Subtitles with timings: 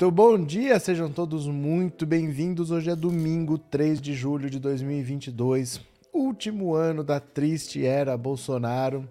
[0.00, 2.70] Muito bom dia, sejam todos muito bem-vindos.
[2.70, 5.78] Hoje é domingo, 3 de julho de 2022,
[6.10, 9.06] último ano da triste era Bolsonaro.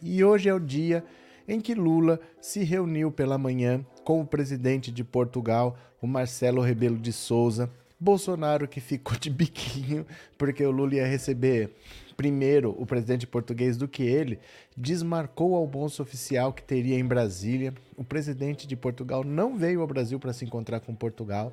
[0.00, 1.04] E hoje é o dia
[1.46, 6.96] em que Lula se reuniu pela manhã com o presidente de Portugal, o Marcelo Rebelo
[6.96, 7.68] de Souza.
[8.00, 10.06] Bolsonaro que ficou de biquinho
[10.38, 11.76] porque o Lula ia receber
[12.20, 14.38] primeiro o presidente português do que ele,
[14.76, 17.72] desmarcou o almoço oficial que teria em Brasília.
[17.96, 21.50] O presidente de Portugal não veio ao Brasil para se encontrar com Portugal,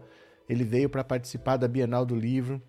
[0.50, 2.62] ele veio para participar da Bienal do Livro,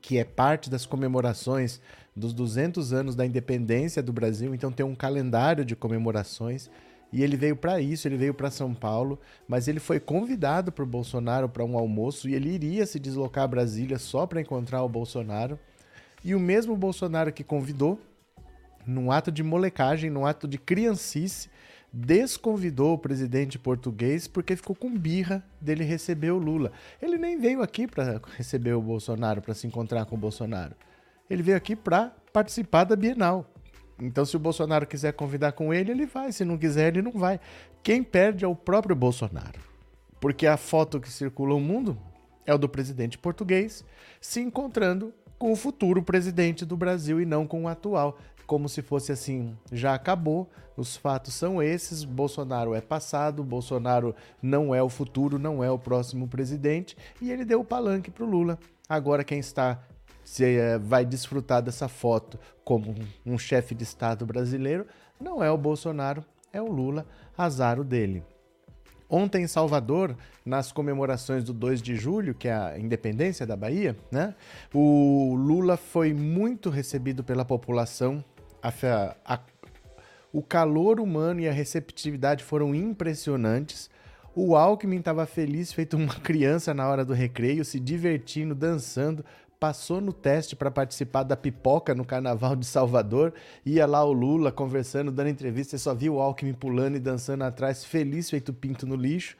[0.00, 1.78] que é parte das comemorações
[2.16, 6.70] dos 200 anos da independência do Brasil, então tem um calendário de comemorações.
[7.12, 10.86] E ele veio para isso, ele veio para São Paulo, mas ele foi convidado por
[10.86, 14.88] Bolsonaro para um almoço e ele iria se deslocar a Brasília só para encontrar o
[14.88, 15.58] Bolsonaro.
[16.24, 18.00] E o mesmo Bolsonaro que convidou,
[18.86, 21.48] num ato de molecagem, num ato de criancice,
[21.92, 26.72] desconvidou o presidente português porque ficou com birra dele receber o Lula.
[27.00, 30.74] Ele nem veio aqui para receber o Bolsonaro, para se encontrar com o Bolsonaro.
[31.28, 33.46] Ele veio aqui para participar da Bienal.
[34.00, 36.32] Então, se o Bolsonaro quiser convidar com ele, ele vai.
[36.32, 37.38] Se não quiser, ele não vai.
[37.82, 39.60] Quem perde é o próprio Bolsonaro.
[40.20, 41.98] Porque a foto que circula o mundo
[42.46, 43.84] é o do presidente português
[44.20, 48.18] se encontrando com o futuro presidente do Brasil e não com o atual.
[48.46, 54.74] Como se fosse assim, já acabou, os fatos são esses, Bolsonaro é passado, Bolsonaro não
[54.74, 58.28] é o futuro, não é o próximo presidente, e ele deu o palanque para o
[58.28, 58.58] Lula.
[58.86, 59.82] Agora quem está
[60.22, 62.94] se é, vai desfrutar dessa foto como
[63.24, 64.86] um chefe de Estado brasileiro
[65.18, 66.22] não é o Bolsonaro,
[66.52, 68.22] é o Lula, azar o dele.
[69.10, 70.16] Ontem em Salvador,
[70.46, 74.36] nas comemorações do 2 de julho, que é a independência da Bahia, né?
[74.72, 78.24] O Lula foi muito recebido pela população.
[78.62, 78.72] A,
[79.24, 79.40] a,
[80.32, 83.90] o calor humano e a receptividade foram impressionantes.
[84.32, 89.24] O Alckmin estava feliz, feito uma criança na hora do recreio, se divertindo, dançando,
[89.60, 93.34] passou no teste para participar da pipoca no Carnaval de Salvador.
[93.64, 97.44] Ia lá o Lula conversando, dando entrevista, você só viu o Alckmin pulando e dançando
[97.44, 99.36] atrás, feliz, feito pinto no lixo,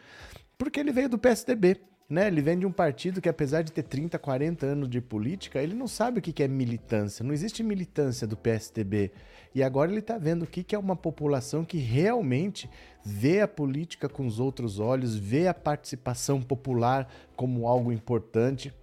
[0.58, 1.80] porque ele veio do PSDB.
[2.06, 2.26] Né?
[2.26, 5.74] Ele vem de um partido que, apesar de ter 30, 40 anos de política, ele
[5.74, 7.24] não sabe o que é militância.
[7.24, 9.12] Não existe militância do PSDB.
[9.54, 12.68] E agora ele está vendo o que é uma população que realmente
[13.04, 18.74] vê a política com os outros olhos, vê a participação popular como algo importante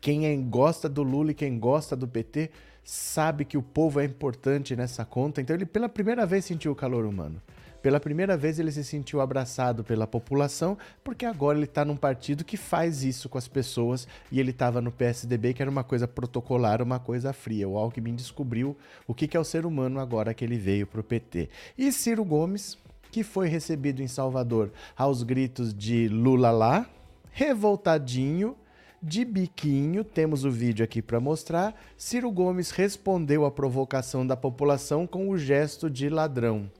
[0.00, 2.50] quem é, gosta do Lula e quem gosta do PT
[2.82, 5.40] sabe que o povo é importante nessa conta.
[5.40, 7.40] Então ele pela primeira vez sentiu o calor humano.
[7.82, 12.44] Pela primeira vez ele se sentiu abraçado pela população, porque agora ele está num partido
[12.44, 16.06] que faz isso com as pessoas e ele estava no PSDB, que era uma coisa
[16.06, 17.66] protocolar, uma coisa fria.
[17.66, 21.04] O Alckmin descobriu o que é o ser humano agora que ele veio para o
[21.04, 21.48] PT.
[21.78, 22.76] E Ciro Gomes,
[23.10, 26.86] que foi recebido em Salvador aos gritos de Lula lá,
[27.30, 28.56] revoltadinho,
[29.02, 31.74] de biquinho, temos o vídeo aqui para mostrar.
[31.96, 36.70] Ciro Gomes respondeu à provocação da população com o gesto de ladrão.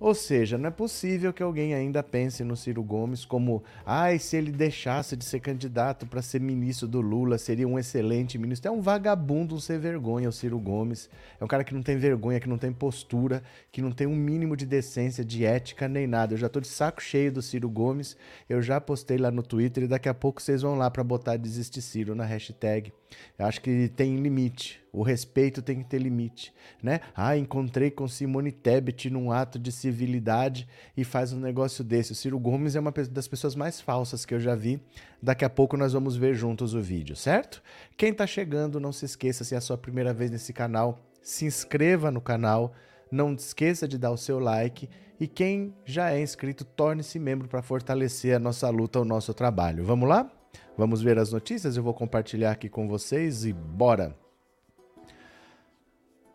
[0.00, 4.18] Ou seja, não é possível que alguém ainda pense no Ciro Gomes como, ai, ah,
[4.18, 8.68] se ele deixasse de ser candidato para ser ministro do Lula, seria um excelente ministro.
[8.68, 11.10] É um vagabundo, um sem vergonha, o Ciro Gomes.
[11.40, 13.42] É um cara que não tem vergonha, que não tem postura,
[13.72, 16.34] que não tem um mínimo de decência, de ética, nem nada.
[16.34, 18.16] Eu já tô de saco cheio do Ciro Gomes.
[18.48, 21.36] Eu já postei lá no Twitter e daqui a pouco vocês vão lá para botar
[21.36, 22.92] desiste Ciro na hashtag.
[23.38, 24.82] Eu acho que tem limite.
[24.92, 26.52] O respeito tem que ter limite,
[26.82, 27.00] né?
[27.14, 30.66] Ah, encontrei com Simone Tebet num ato de civilidade
[30.96, 32.12] e faz um negócio desse.
[32.12, 34.82] O Ciro Gomes é uma das pessoas mais falsas que eu já vi.
[35.22, 37.62] Daqui a pouco nós vamos ver juntos o vídeo, certo?
[37.96, 41.44] Quem tá chegando, não se esqueça, se é a sua primeira vez nesse canal, se
[41.44, 42.72] inscreva no canal,
[43.10, 44.88] não esqueça de dar o seu like
[45.20, 49.84] e quem já é inscrito, torne-se membro para fortalecer a nossa luta, o nosso trabalho.
[49.84, 50.30] Vamos lá?
[50.78, 51.76] Vamos ver as notícias?
[51.76, 54.16] Eu vou compartilhar aqui com vocês e bora!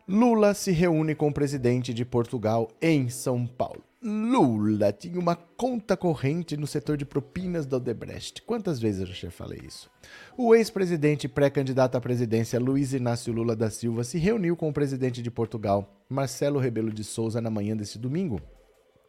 [0.05, 3.81] Lula se reúne com o presidente de Portugal em São Paulo.
[4.01, 8.41] Lula tinha uma conta corrente no setor de propinas da Odebrecht.
[8.41, 9.89] Quantas vezes eu já falei isso?
[10.37, 14.73] O ex-presidente e pré-candidato à presidência Luiz Inácio Lula da Silva se reuniu com o
[14.73, 18.41] presidente de Portugal, Marcelo Rebelo de Souza, na manhã desse domingo.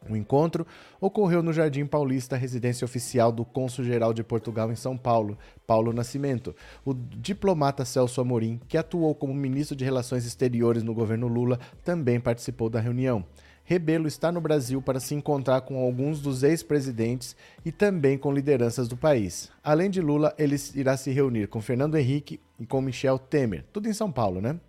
[0.09, 0.67] O encontro
[1.01, 6.55] ocorreu no Jardim Paulista, residência oficial do Cônsul-Geral de Portugal em São Paulo, Paulo Nascimento.
[6.85, 12.21] O diplomata Celso Amorim, que atuou como ministro de Relações Exteriores no governo Lula, também
[12.21, 13.25] participou da reunião.
[13.67, 17.35] Rebelo está no Brasil para se encontrar com alguns dos ex-presidentes
[17.65, 19.51] e também com lideranças do país.
[19.63, 23.89] Além de Lula, ele irá se reunir com Fernando Henrique e com Michel Temer, tudo
[23.89, 24.61] em São Paulo, né?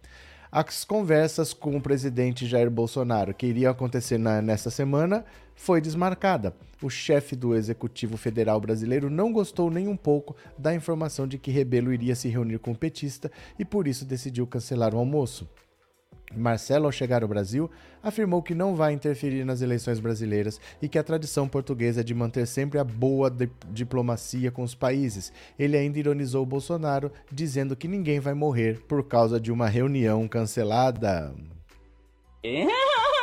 [0.57, 6.55] As conversas com o presidente Jair Bolsonaro, que iriam acontecer na, nessa semana, foi desmarcada.
[6.81, 11.51] O chefe do Executivo Federal brasileiro não gostou nem um pouco da informação de que
[11.51, 13.29] Rebelo iria se reunir com o petista
[13.59, 15.45] e por isso decidiu cancelar o almoço.
[16.35, 17.69] Marcelo, ao chegar ao Brasil,
[18.03, 22.13] afirmou que não vai interferir nas eleições brasileiras e que a tradição portuguesa é de
[22.13, 25.31] manter sempre a boa di diplomacia com os países.
[25.57, 31.33] Ele ainda ironizou Bolsonaro, dizendo que ninguém vai morrer por causa de uma reunião cancelada.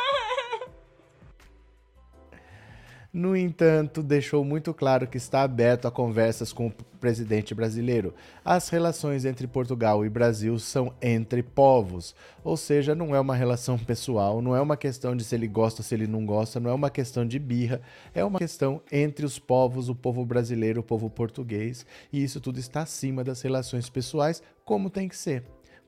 [3.13, 8.11] No entanto, deixou muito claro que está aberto a conversas com o presidente brasileiro.
[8.43, 13.77] As relações entre Portugal e Brasil são entre povos, ou seja, não é uma relação
[13.77, 16.73] pessoal, não é uma questão de se ele gosta se ele não gosta, não é
[16.73, 17.81] uma questão de birra,
[18.15, 22.59] é uma questão entre os povos, o povo brasileiro, o povo português, e isso tudo
[22.59, 25.43] está acima das relações pessoais, como tem que ser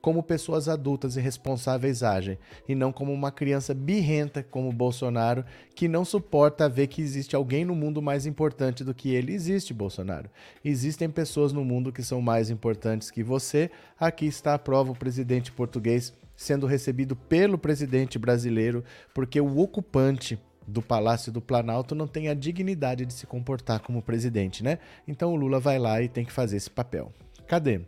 [0.06, 2.38] como pessoas adultas e responsáveis agem,
[2.68, 5.44] e não como uma criança birrenta como Bolsonaro,
[5.74, 9.32] que não suporta ver que existe alguém no mundo mais importante do que ele.
[9.32, 10.30] Existe, Bolsonaro.
[10.64, 13.68] Existem pessoas no mundo que são mais importantes que você.
[13.98, 20.38] Aqui está a prova o presidente português sendo recebido pelo presidente brasileiro, porque o ocupante
[20.64, 24.78] do Palácio do Planalto não tem a dignidade de se comportar como presidente, né?
[25.08, 27.12] Então o Lula vai lá e tem que fazer esse papel.
[27.48, 27.80] Cadê?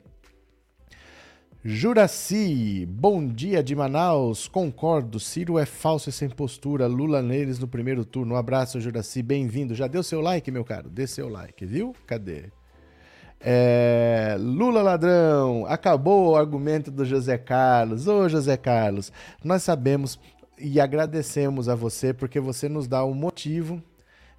[1.65, 4.47] Juraci, bom dia de Manaus.
[4.47, 6.87] Concordo, Ciro é falso e sem postura.
[6.87, 8.35] Lula neles no primeiro turno.
[8.35, 9.75] Um abraço, Juraci, bem-vindo.
[9.75, 10.89] Já deu seu like, meu caro?
[10.89, 11.97] Dê seu like, viu?
[12.07, 12.45] Cadê?
[13.41, 18.07] É, Lula ladrão, acabou o argumento do José Carlos.
[18.07, 19.13] Ô José Carlos,
[19.43, 20.17] nós sabemos
[20.61, 23.83] e agradecemos a você porque você nos dá um motivo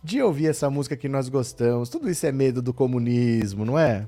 [0.01, 1.89] de ouvir essa música que nós gostamos.
[1.89, 4.07] Tudo isso é medo do comunismo, não é?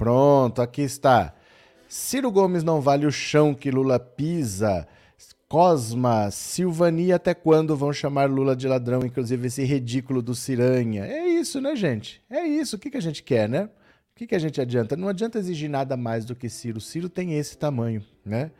[0.00, 1.34] Pronto, aqui está.
[1.86, 4.88] Ciro Gomes não vale o chão que Lula pisa.
[5.46, 9.04] Cosma, Silvania, até quando vão chamar Lula de ladrão?
[9.04, 11.04] Inclusive esse ridículo do Ciranha.
[11.04, 12.22] É isso, né, gente?
[12.30, 12.76] É isso.
[12.76, 13.64] O que, que a gente quer, né?
[13.64, 13.68] O
[14.16, 14.96] que, que a gente adianta?
[14.96, 16.80] Não adianta exigir nada mais do que Ciro.
[16.80, 18.50] Ciro tem esse tamanho, né?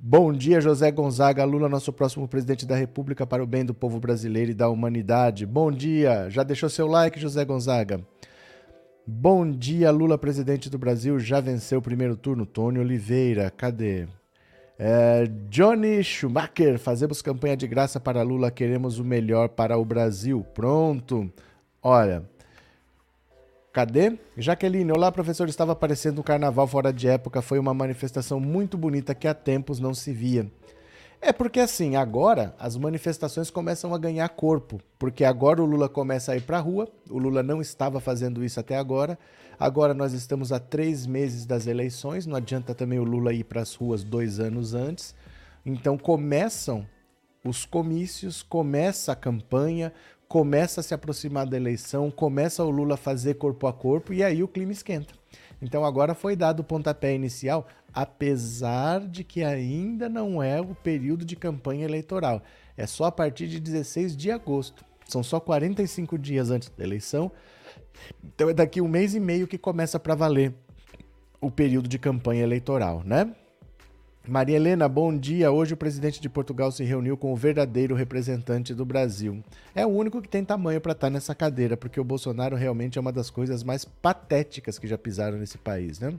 [0.00, 4.00] Bom dia, José Gonzaga, Lula, nosso próximo presidente da República, para o bem do povo
[4.00, 5.46] brasileiro e da humanidade.
[5.46, 6.28] Bom dia.
[6.28, 8.04] Já deixou seu like, José Gonzaga?
[9.06, 12.44] Bom dia, Lula, presidente do Brasil, já venceu o primeiro turno.
[12.44, 14.06] Tony Oliveira, cadê?
[14.78, 20.44] É, Johnny Schumacher, fazemos campanha de graça para Lula, queremos o melhor para o Brasil.
[20.54, 21.32] Pronto.
[21.82, 22.22] Olha,
[23.72, 24.18] cadê?
[24.36, 25.48] Jaqueline, olá, professor.
[25.48, 27.42] Estava aparecendo um carnaval fora de época.
[27.42, 30.46] Foi uma manifestação muito bonita que há tempos não se via.
[31.22, 36.32] É porque assim, agora as manifestações começam a ganhar corpo, porque agora o Lula começa
[36.32, 39.18] a ir para a rua, o Lula não estava fazendo isso até agora,
[39.58, 43.60] agora nós estamos a três meses das eleições, não adianta também o Lula ir para
[43.60, 45.14] as ruas dois anos antes,
[45.64, 46.86] então começam
[47.44, 49.92] os comícios, começa a campanha,
[50.26, 54.42] começa a se aproximar da eleição, começa o Lula fazer corpo a corpo e aí
[54.42, 55.12] o clima esquenta.
[55.60, 61.24] Então agora foi dado o pontapé inicial, apesar de que ainda não é o período
[61.24, 62.42] de campanha eleitoral.
[62.76, 64.84] É só a partir de 16 de agosto.
[65.06, 67.30] São só 45 dias antes da eleição.
[68.24, 70.54] Então é daqui um mês e meio que começa para valer
[71.40, 73.34] o período de campanha eleitoral, né?
[74.28, 75.50] Maria Helena, bom dia.
[75.50, 79.42] Hoje o presidente de Portugal se reuniu com o verdadeiro representante do Brasil.
[79.74, 82.98] É o único que tem tamanho para estar tá nessa cadeira, porque o Bolsonaro realmente
[82.98, 86.14] é uma das coisas mais patéticas que já pisaram nesse país, né?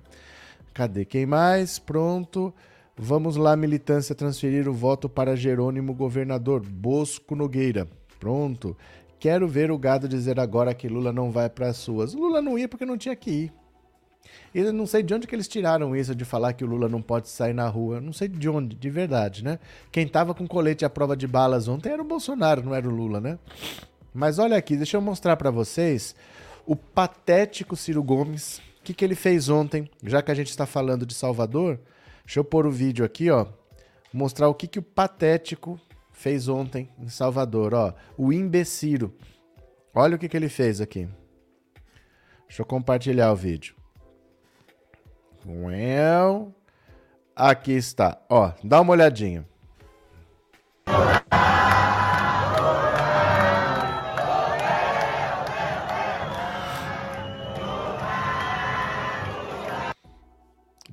[0.73, 1.79] Cadê quem mais?
[1.79, 2.53] Pronto.
[2.97, 7.87] Vamos lá, militância, transferir o voto para Jerônimo Governador Bosco Nogueira.
[8.19, 8.77] Pronto.
[9.19, 12.13] Quero ver o gado dizer agora que Lula não vai para as suas.
[12.13, 13.53] Lula não ia porque não tinha que ir.
[14.53, 16.87] E eu não sei de onde que eles tiraram isso de falar que o Lula
[16.87, 17.99] não pode sair na rua.
[17.99, 19.59] Não sei de onde, de verdade, né?
[19.91, 22.91] Quem tava com colete à prova de balas ontem era o Bolsonaro, não era o
[22.91, 23.39] Lula, né?
[24.13, 26.15] Mas olha aqui, deixa eu mostrar para vocês
[26.65, 28.61] o patético Ciro Gomes.
[28.81, 31.79] O que, que ele fez ontem, já que a gente está falando de Salvador?
[32.25, 33.45] Deixa eu pôr o vídeo aqui, ó.
[34.11, 35.79] Mostrar o que, que o patético
[36.11, 37.93] fez ontem em Salvador, ó.
[38.17, 39.15] O imbeciro.
[39.93, 41.07] Olha o que, que ele fez aqui.
[42.47, 43.75] Deixa eu compartilhar o vídeo.
[45.45, 46.51] Well,
[47.35, 48.19] aqui está.
[48.27, 49.47] Ó, dá uma olhadinha.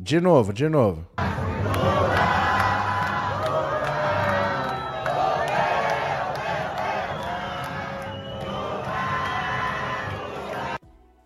[0.08, 1.06] De novo, de novo.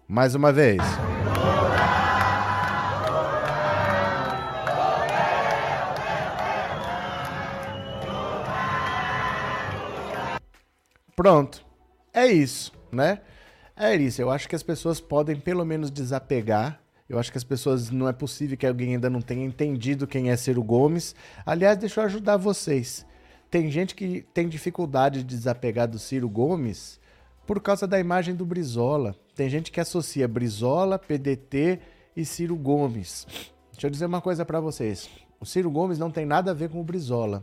[0.09, 0.83] Mais uma vez.
[11.15, 11.65] Pronto.
[12.13, 13.21] É isso, né?
[13.77, 14.21] É isso.
[14.21, 16.82] Eu acho que as pessoas podem pelo menos desapegar.
[17.09, 20.31] Eu acho que as pessoas não é possível que alguém ainda não tenha entendido quem
[20.31, 21.15] é Ciro Gomes.
[21.45, 23.05] Aliás, deixa eu ajudar vocês.
[23.51, 26.99] Tem gente que tem dificuldade de desapegar do Ciro Gomes
[27.47, 29.15] por causa da imagem do Brizola.
[29.35, 31.81] Tem gente que associa Brizola, PDT
[32.17, 33.27] e Ciro Gomes.
[33.73, 35.11] Deixa eu dizer uma coisa para vocês.
[35.39, 37.43] O Ciro Gomes não tem nada a ver com o Brizola.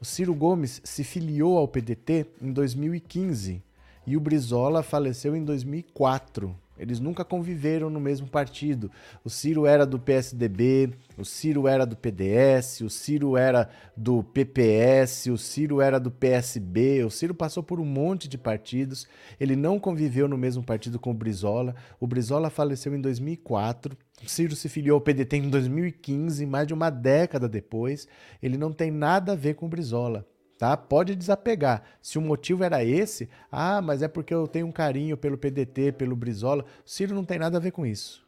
[0.00, 3.62] O Ciro Gomes se filiou ao PDT em 2015
[4.06, 6.54] e o Brizola faleceu em 2004.
[6.78, 8.90] Eles nunca conviveram no mesmo partido.
[9.24, 15.26] O Ciro era do PSDB, o Ciro era do PDS, o Ciro era do PPS,
[15.26, 17.04] o Ciro era do PSB.
[17.04, 19.06] O Ciro passou por um monte de partidos.
[19.38, 21.74] Ele não conviveu no mesmo partido com o Brizola.
[21.98, 23.96] O Brizola faleceu em 2004.
[24.24, 28.06] O Ciro se filiou ao PDT em 2015, mais de uma década depois.
[28.42, 30.26] Ele não tem nada a ver com o Brizola
[30.58, 30.76] tá?
[30.76, 31.82] Pode desapegar.
[32.02, 35.92] Se o motivo era esse, ah, mas é porque eu tenho um carinho pelo PDT,
[35.92, 36.64] pelo Brizola.
[36.84, 38.26] O Ciro não tem nada a ver com isso.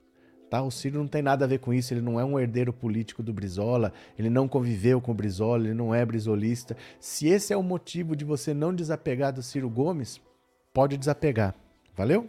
[0.49, 0.63] Tá?
[0.63, 3.23] O Ciro não tem nada a ver com isso, ele não é um herdeiro político
[3.23, 6.77] do Brizola, ele não conviveu com o Brizola, ele não é brizolista.
[6.99, 10.21] Se esse é o motivo de você não desapegar do Ciro Gomes,
[10.73, 11.55] pode desapegar.
[11.97, 12.29] Valeu?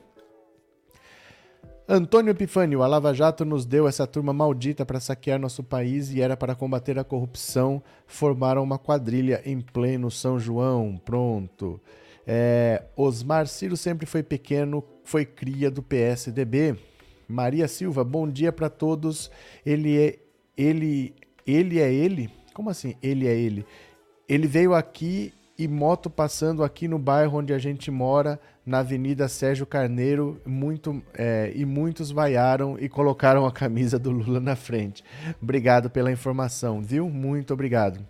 [1.94, 6.22] Antônio Epifânio, a Lava Jato nos deu essa turma maldita para saquear nosso país e
[6.22, 7.84] era para combater a corrupção.
[8.08, 10.96] Formaram uma quadrilha em pleno São João.
[11.04, 11.82] Pronto.
[12.26, 16.78] É, Osmar Ciro sempre foi pequeno, foi cria do PSDB.
[17.28, 19.30] Maria Silva, bom dia para todos.
[19.66, 20.20] Ele é
[20.56, 21.14] ele,
[21.46, 22.30] ele é ele?
[22.54, 22.96] Como assim?
[23.04, 23.66] Ele é ele.
[24.30, 29.28] Ele veio aqui e moto passando aqui no bairro onde a gente mora na Avenida
[29.28, 35.04] Sérgio Carneiro muito, é, e muitos vaiaram e colocaram a camisa do Lula na frente.
[35.42, 37.10] Obrigado pela informação, viu?
[37.10, 38.06] Muito obrigado.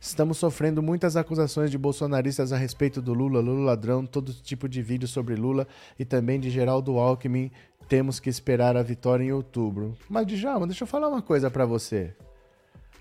[0.00, 4.82] Estamos sofrendo muitas acusações de bolsonaristas a respeito do Lula, Lula ladrão, todo tipo de
[4.82, 7.52] vídeo sobre Lula e também de Geraldo Alckmin.
[7.88, 9.96] Temos que esperar a vitória em outubro.
[10.08, 12.14] Mas, Djalma, deixa eu falar uma coisa para você.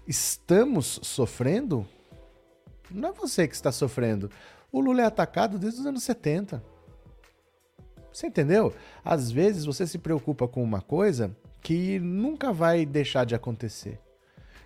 [0.08, 1.88] Estamos sofrendo?
[2.92, 4.30] Não é você que está sofrendo.
[4.72, 6.64] O Lula é atacado desde os anos 70.
[8.12, 8.74] Você entendeu?
[9.04, 14.00] Às vezes você se preocupa com uma coisa que nunca vai deixar de acontecer.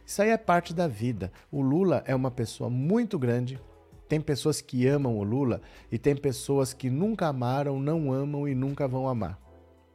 [0.05, 1.31] Isso aí é parte da vida.
[1.51, 3.59] O Lula é uma pessoa muito grande.
[4.07, 8.53] Tem pessoas que amam o Lula e tem pessoas que nunca amaram, não amam e
[8.53, 9.39] nunca vão amar.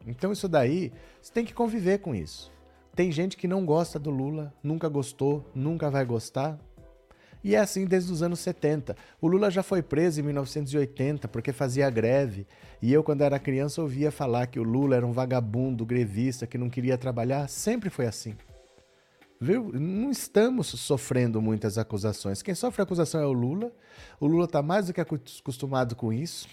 [0.05, 2.52] Então isso daí, você tem que conviver com isso.
[2.97, 6.59] Tem gente que não gosta do Lula, nunca gostou, nunca vai gostar.
[7.42, 8.97] E é assim desde os anos 70.
[9.20, 12.47] O Lula já foi preso em 1980 porque fazia greve.
[12.82, 16.59] E eu, quando era criança, ouvia falar que o Lula era um vagabundo, grevista, que
[16.59, 17.49] não queria trabalhar.
[17.49, 18.35] Sempre foi assim.
[19.40, 19.70] Viu?
[19.73, 22.42] Não estamos sofrendo muitas acusações.
[22.42, 23.73] Quem sofre acusação é o Lula.
[24.20, 26.47] O Lula está mais do que acostumado com isso.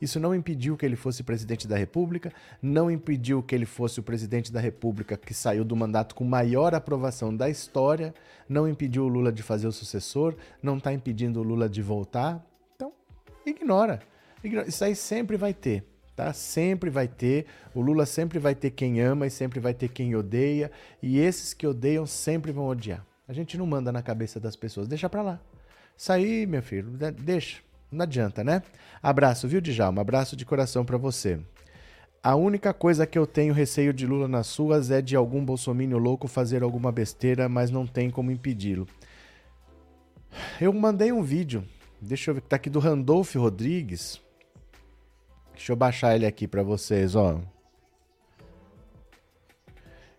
[0.00, 4.02] Isso não impediu que ele fosse presidente da República, não impediu que ele fosse o
[4.02, 8.14] presidente da República que saiu do mandato com maior aprovação da história,
[8.48, 12.44] não impediu o Lula de fazer o sucessor, não está impedindo o Lula de voltar.
[12.74, 12.92] Então,
[13.46, 14.00] ignora.
[14.42, 14.68] ignora.
[14.68, 15.84] Isso aí sempre vai ter.
[16.16, 16.32] Tá?
[16.32, 20.14] Sempre vai ter, o Lula sempre vai ter quem ama e sempre vai ter quem
[20.14, 20.70] odeia,
[21.02, 23.04] e esses que odeiam sempre vão odiar.
[23.26, 25.40] A gente não manda na cabeça das pessoas, deixa pra lá.
[26.08, 27.63] Aí, meu filho, deixa.
[27.94, 28.62] Não adianta, né?
[29.02, 30.00] Abraço, viu, Djalma?
[30.00, 31.38] Abraço de coração para você.
[32.22, 35.98] A única coisa que eu tenho receio de Lula nas suas é de algum bolsomínio
[35.98, 38.86] louco fazer alguma besteira, mas não tem como impedi-lo.
[40.60, 41.64] Eu mandei um vídeo
[42.06, 44.20] Deixa eu ver tá aqui do Randolph Rodrigues.
[45.54, 47.40] Deixa eu baixar ele aqui para vocês, ó.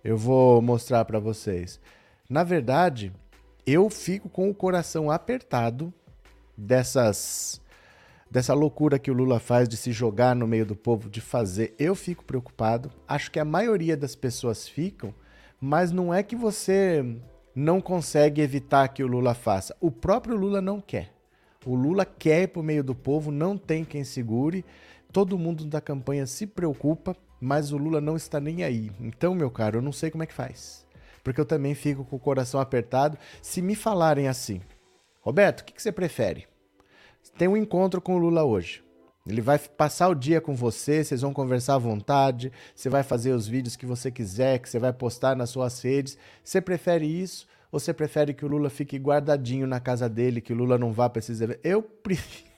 [0.03, 1.79] Eu vou mostrar para vocês.
[2.27, 3.13] Na verdade,
[3.67, 5.94] eu fico com o coração apertado
[6.58, 7.62] dessas
[8.36, 11.74] dessa loucura que o Lula faz de se jogar no meio do povo, de fazer.
[11.80, 12.92] Eu fico preocupado.
[13.08, 15.15] Acho que a maioria das pessoas ficam,
[15.58, 17.15] mas não é que você
[17.56, 19.74] não consegue evitar que o Lula faça.
[19.80, 21.13] O próprio Lula não quer.
[21.65, 24.65] O Lula quer ir para o meio do povo, não tem quem segure.
[25.13, 28.92] Todo mundo da campanha se preocupa, mas o Lula não está nem aí.
[29.00, 30.86] Então, meu caro, eu não sei como é que faz.
[31.24, 33.18] Porque eu também fico com o coração apertado.
[33.42, 34.60] Se me falarem assim,
[35.22, 36.46] Roberto, o que, que você prefere?
[37.38, 38.84] Tem um encontro com o Lula hoje.
[39.27, 43.32] Ele vai passar o dia com você, vocês vão conversar à vontade, você vai fazer
[43.32, 46.15] os vídeos que você quiser, que você vai postar nas suas redes.
[46.44, 50.53] Você prefere isso ou você prefere que o Lula fique guardadinho na casa dele, que
[50.53, 51.62] o Lula não vá para esses eventos?
[51.63, 52.53] Eu prefiro.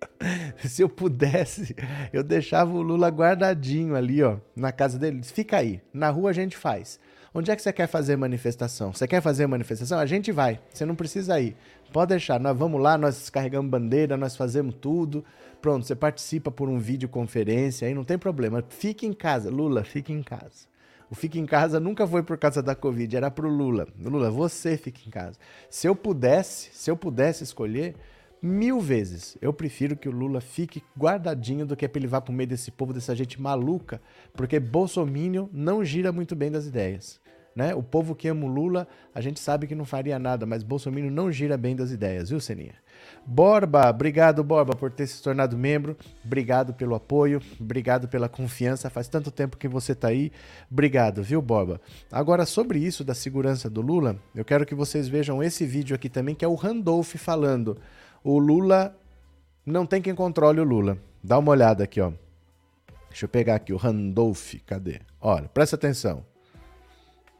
[0.66, 1.74] Se eu pudesse,
[2.12, 5.22] eu deixava o Lula guardadinho ali, ó, na casa dele.
[5.22, 6.98] Fica aí, na rua a gente faz.
[7.34, 8.92] Onde é que você quer fazer manifestação?
[8.92, 9.98] Você quer fazer manifestação?
[9.98, 10.60] A gente vai.
[10.72, 11.56] Você não precisa ir.
[11.92, 12.40] Pode deixar.
[12.40, 15.24] Nós vamos lá, nós carregamos bandeira, nós fazemos tudo.
[15.60, 18.64] Pronto, você participa por um videoconferência aí, não tem problema.
[18.68, 19.50] Fique em casa.
[19.50, 20.68] Lula, fique em casa.
[21.10, 23.88] O fique em casa nunca foi por causa da Covid, era pro Lula.
[23.98, 25.38] Lula, você fique em casa.
[25.70, 27.94] Se eu pudesse, se eu pudesse escolher,
[28.42, 29.36] mil vezes.
[29.40, 32.92] Eu prefiro que o Lula fique guardadinho do que ele vá pro meio desse povo,
[32.92, 34.00] dessa gente maluca,
[34.34, 37.20] porque Bolsonaro não gira muito bem das ideias.
[37.54, 37.74] Né?
[37.74, 41.10] O povo que ama o Lula, a gente sabe que não faria nada, mas Bolsonaro
[41.10, 42.74] não gira bem das ideias, viu, Seninha?
[43.26, 45.96] Borba, obrigado, Borba, por ter se tornado membro.
[46.24, 48.88] Obrigado pelo apoio, obrigado pela confiança.
[48.88, 50.32] Faz tanto tempo que você está aí.
[50.70, 51.80] Obrigado, viu, Borba?
[52.10, 56.08] Agora, sobre isso da segurança do Lula, eu quero que vocês vejam esse vídeo aqui
[56.08, 57.76] também, que é o Randolph falando.
[58.22, 58.96] O Lula
[59.64, 60.98] não tem quem controle o Lula.
[61.22, 62.12] Dá uma olhada aqui, ó.
[63.08, 64.54] Deixa eu pegar aqui o Randolph.
[64.66, 65.00] Cadê?
[65.20, 66.24] Olha, presta atenção.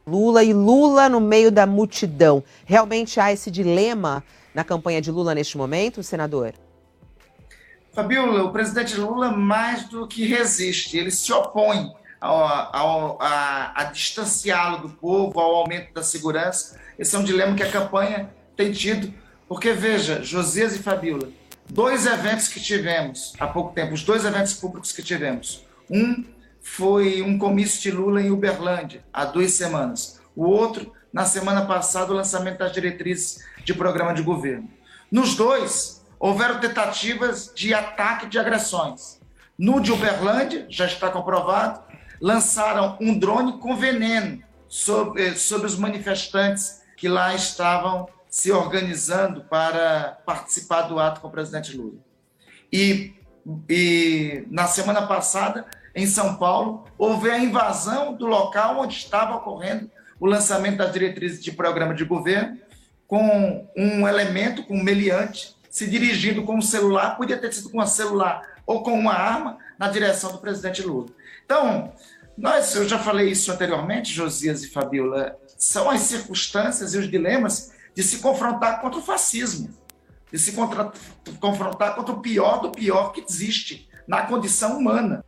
[0.05, 2.43] Lula e Lula no meio da multidão.
[2.65, 6.53] Realmente há esse dilema na campanha de Lula neste momento, senador?
[7.93, 12.43] Fabiola, o presidente Lula mais do que resiste, ele se opõe ao,
[12.75, 16.79] ao, a, a distanciá-lo do povo, ao aumento da segurança.
[16.97, 19.13] Esse é um dilema que a campanha tem tido,
[19.49, 21.27] porque veja, Josias e Fabiola,
[21.67, 25.65] dois eventos que tivemos há pouco tempo, os dois eventos públicos que tivemos.
[25.89, 26.23] Um
[26.61, 30.21] foi um comício de Lula em Uberlândia, há duas semanas.
[30.35, 34.69] O outro, na semana passada, o lançamento das diretrizes de programa de governo.
[35.11, 39.19] Nos dois, houveram tentativas de ataque de agressões.
[39.57, 41.81] No de Uberlândia, já está comprovado,
[42.21, 49.41] lançaram um drone com veneno sobre, eh, sobre os manifestantes que lá estavam se organizando
[49.41, 51.97] para participar do ato com o presidente Lula.
[52.71, 53.13] E,
[53.67, 55.65] e na semana passada,
[55.95, 59.89] em São Paulo, houve a invasão do local onde estava ocorrendo
[60.19, 62.57] o lançamento das diretrizes de programa de governo,
[63.07, 67.81] com um elemento, com um meliante, se dirigindo com um celular, podia ter sido com
[67.81, 71.07] um celular ou com uma arma, na direção do presidente Lula.
[71.43, 71.91] Então,
[72.37, 77.71] nós, eu já falei isso anteriormente, Josias e Fabiola, são as circunstâncias e os dilemas
[77.95, 79.69] de se confrontar contra o fascismo,
[80.31, 80.91] de se contra,
[81.39, 85.23] confrontar contra o pior do pior que existe na condição humana.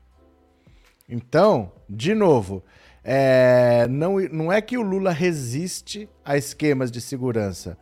[1.08, 2.64] Então, de novo,
[3.04, 7.78] é, não, não é que o Lula resiste a esquemas de segurança.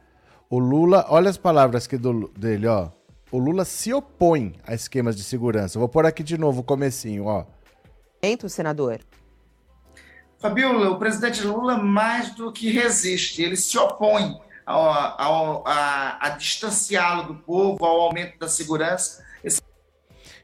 [0.49, 2.89] O Lula, olha as palavras aqui do, dele, ó.
[3.31, 5.77] O Lula se opõe a esquemas de segurança.
[5.77, 7.45] Vou pôr aqui de novo o comecinho, ó.
[8.23, 8.99] Entra, senador.
[10.39, 14.39] Fabiola, o presidente Lula mais do que resiste, ele se opõe
[14.73, 19.23] ao, a, a distanciá-lo do povo, ao aumento da segurança.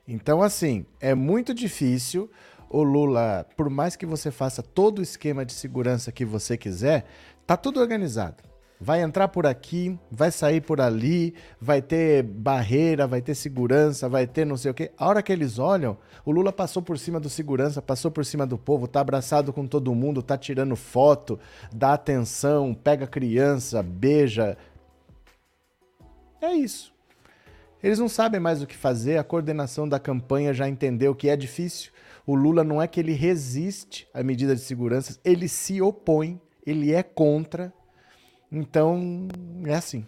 [0.08, 2.30] Então, assim, é muito difícil
[2.70, 7.06] o Lula, por mais que você faça todo o esquema de segurança que você quiser,
[7.46, 8.44] tá tudo organizado.
[8.80, 14.28] Vai entrar por aqui, vai sair por ali, vai ter barreira, vai ter segurança, vai
[14.28, 14.92] ter não sei o quê.
[14.98, 18.46] A hora que eles olham, o Lula passou por cima do segurança, passou por cima
[18.46, 21.40] do povo, tá abraçado com todo mundo, tá tirando foto,
[21.74, 24.58] dá atenção, pega criança, beija.
[26.42, 26.94] É isso.
[27.82, 31.38] Eles não sabem mais o que fazer, a coordenação da campanha já entendeu que é
[31.38, 31.92] difícil.
[32.26, 36.92] O Lula não é que ele resiste à medida de segurança, ele se opõe, ele
[36.92, 37.72] é contra.
[38.56, 39.28] Então,
[39.66, 40.06] é assim.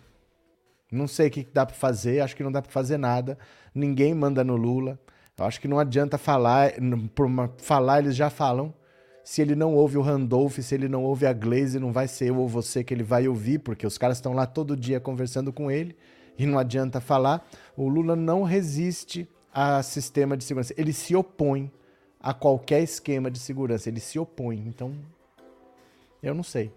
[0.89, 3.37] Não sei o que dá para fazer, acho que não dá para fazer nada.
[3.75, 4.97] Ninguém manda no Lula.
[5.37, 6.71] Eu acho que não adianta falar,
[7.13, 8.73] por falar eles já falam.
[9.21, 12.29] Se ele não ouve o Randolph, se ele não ouve a Glaze, não vai ser
[12.29, 15.51] eu ou você que ele vai ouvir, porque os caras estão lá todo dia conversando
[15.51, 15.93] com ele.
[16.39, 20.73] e não adianta falar, o Lula não resiste a sistema de segurança.
[20.77, 21.69] Ele se opõe
[22.17, 23.89] a qualquer esquema de segurança.
[23.89, 24.63] Ele se opõe.
[24.65, 24.93] Então,
[26.23, 26.71] eu não sei.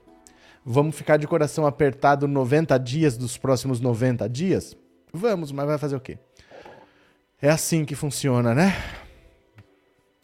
[0.64, 4.76] Vamos ficar de coração apertado 90 dias dos próximos 90 dias?
[5.12, 6.18] Vamos, mas vai fazer o quê?
[7.40, 8.74] É assim que funciona, né?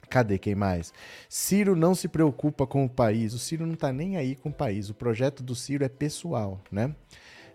[0.09, 0.93] Cadê quem mais?
[1.29, 3.35] Ciro não se preocupa com o país.
[3.35, 4.91] O Ciro não tá nem aí com o país.
[4.91, 6.95] O projeto do Ciro é pessoal, né?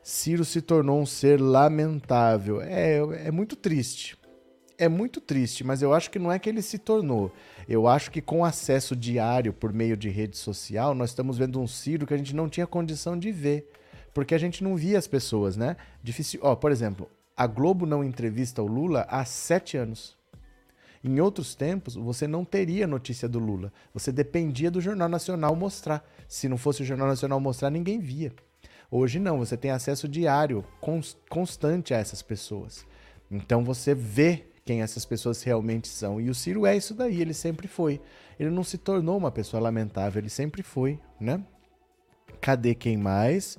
[0.04, 2.62] Ciro se tornou um ser lamentável.
[2.62, 4.18] É, é muito triste.
[4.82, 7.32] É muito triste, mas eu acho que não é que ele se tornou.
[7.70, 11.68] Eu acho que com acesso diário por meio de rede social, nós estamos vendo um
[11.68, 13.70] Ciro que a gente não tinha condição de ver.
[14.12, 15.78] Porque a gente não via as pessoas, né?
[16.02, 16.40] Difícil.
[16.42, 20.18] Ó, por exemplo, a Globo não entrevista o Lula há sete anos.
[21.04, 23.72] Em outros tempos, você não teria notícia do Lula.
[23.94, 26.04] Você dependia do Jornal Nacional mostrar.
[26.28, 28.34] Se não fosse o Jornal Nacional mostrar, ninguém via.
[28.90, 30.66] Hoje não, você tem acesso diário,
[31.30, 32.84] constante a essas pessoas.
[33.30, 36.22] Então você vê quem essas pessoas realmente são.
[36.22, 38.00] E o Ciro é isso daí, ele sempre foi.
[38.40, 41.44] Ele não se tornou uma pessoa lamentável, ele sempre foi, né?
[42.40, 43.58] Cadê quem mais?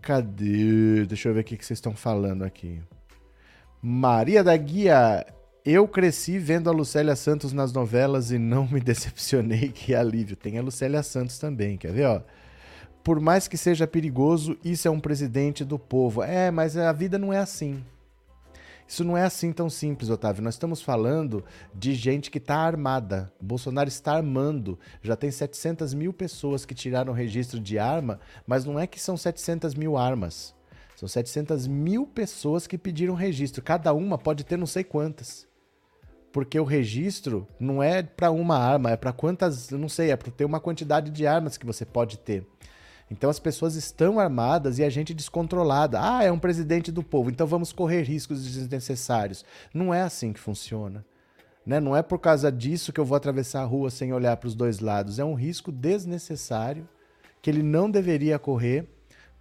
[0.00, 1.04] Cadê?
[1.04, 2.80] Deixa eu ver o que vocês estão falando aqui.
[3.82, 5.26] Maria da Guia.
[5.62, 9.68] Eu cresci vendo a Lucélia Santos nas novelas e não me decepcionei.
[9.76, 10.36] Que alívio.
[10.36, 12.06] Tem a Lucélia Santos também, quer ver?
[12.06, 12.22] Ó?
[13.02, 16.22] por mais que seja perigoso, isso é um presidente do povo.
[16.22, 17.82] É, mas a vida não é assim.
[18.90, 20.42] Isso não é assim tão simples, Otávio.
[20.42, 23.32] Nós estamos falando de gente que está armada.
[23.40, 24.76] O Bolsonaro está armando.
[25.00, 29.16] Já tem 700 mil pessoas que tiraram registro de arma, mas não é que são
[29.16, 30.56] 700 mil armas.
[30.96, 33.62] São 700 mil pessoas que pediram registro.
[33.62, 35.46] Cada uma pode ter não sei quantas.
[36.32, 40.32] Porque o registro não é para uma arma, é para quantas, não sei, é para
[40.32, 42.44] ter uma quantidade de armas que você pode ter.
[43.10, 45.98] Então as pessoas estão armadas e a gente descontrolada.
[46.00, 49.44] Ah, é um presidente do povo, então vamos correr riscos desnecessários.
[49.74, 51.04] Não é assim que funciona.
[51.66, 51.80] Né?
[51.80, 54.54] Não é por causa disso que eu vou atravessar a rua sem olhar para os
[54.54, 55.18] dois lados.
[55.18, 56.88] É um risco desnecessário
[57.42, 58.86] que ele não deveria correr,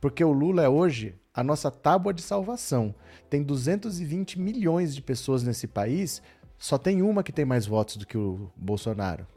[0.02, 2.96] porque o Lula é hoje a nossa tábua de salvação.
[3.30, 6.22] Tem 220 milhões de pessoas nesse país,
[6.58, 9.28] só tem uma que tem mais votos do que o Bolsonaro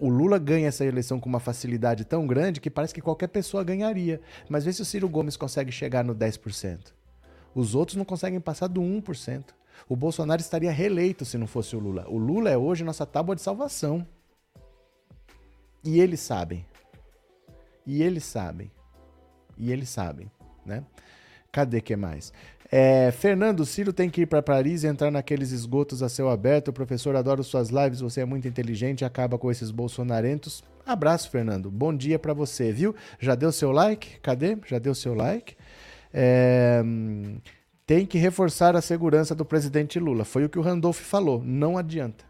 [0.00, 3.64] o Lula ganha essa eleição com uma facilidade tão grande que parece que qualquer pessoa
[3.64, 4.20] ganharia.
[4.48, 6.92] Mas vê se o Ciro Gomes consegue chegar no 10%.
[7.54, 9.44] Os outros não conseguem passar do 1%.
[9.88, 12.06] O Bolsonaro estaria reeleito se não fosse o Lula.
[12.08, 14.06] O Lula é hoje nossa tábua de salvação.
[15.84, 16.64] E eles sabem.
[17.86, 18.70] E eles sabem.
[19.56, 20.30] E eles sabem,
[20.64, 20.84] né?
[21.52, 22.32] Cadê que mais?
[22.76, 26.68] É, Fernando, Ciro tem que ir para Paris e entrar naqueles esgotos a céu aberto.
[26.68, 30.64] O professor, adoro suas lives, você é muito inteligente acaba com esses bolsonarentos.
[30.84, 31.70] Abraço, Fernando.
[31.70, 32.92] Bom dia para você, viu?
[33.20, 34.18] Já deu seu like?
[34.18, 34.58] Cadê?
[34.66, 35.54] Já deu seu like?
[36.12, 36.82] É,
[37.86, 40.24] tem que reforçar a segurança do presidente Lula.
[40.24, 41.40] Foi o que o Randolph falou.
[41.44, 42.24] Não adianta.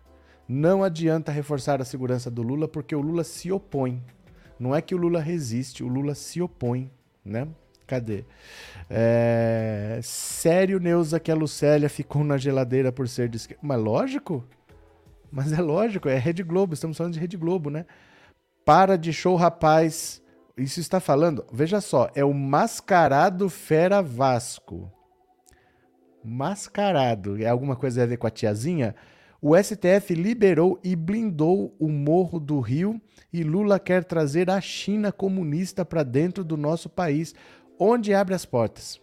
[0.46, 4.02] Não adianta reforçar a segurança do Lula porque o Lula se opõe.
[4.60, 6.90] Não é que o Lula resiste, o Lula se opõe,
[7.24, 7.48] né?
[7.86, 8.24] Cadê?
[8.88, 10.00] É...
[10.02, 13.60] Sério, Neuza, que a Lucélia ficou na geladeira por ser de esquerda.
[13.62, 14.44] Mas lógico.
[15.30, 17.84] Mas é lógico, é Rede Globo, estamos falando de Rede Globo, né?
[18.64, 20.22] Para de show, rapaz.
[20.56, 24.92] Isso está falando, veja só, é o Mascarado Fera Vasco.
[26.24, 28.94] Mascarado, é alguma coisa a ver com a tiazinha?
[29.42, 32.98] O STF liberou e blindou o Morro do Rio
[33.32, 37.34] e Lula quer trazer a China comunista para dentro do nosso país.
[37.78, 39.00] Onde abre as portas?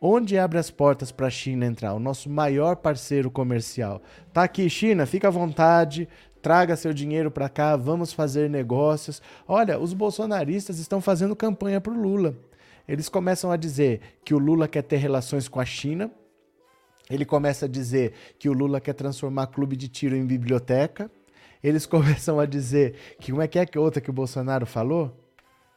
[0.00, 1.92] Onde abre as portas para a China entrar?
[1.92, 4.00] O nosso maior parceiro comercial.
[4.32, 6.08] Tá aqui, China, fica à vontade,
[6.40, 9.20] traga seu dinheiro para cá, vamos fazer negócios.
[9.46, 12.34] Olha, os bolsonaristas estão fazendo campanha para o Lula.
[12.88, 16.10] Eles começam a dizer que o Lula quer ter relações com a China.
[17.10, 21.10] Ele começa a dizer que o Lula quer transformar clube de tiro em biblioteca.
[21.62, 25.19] Eles começam a dizer que como é que é que outra que o Bolsonaro falou?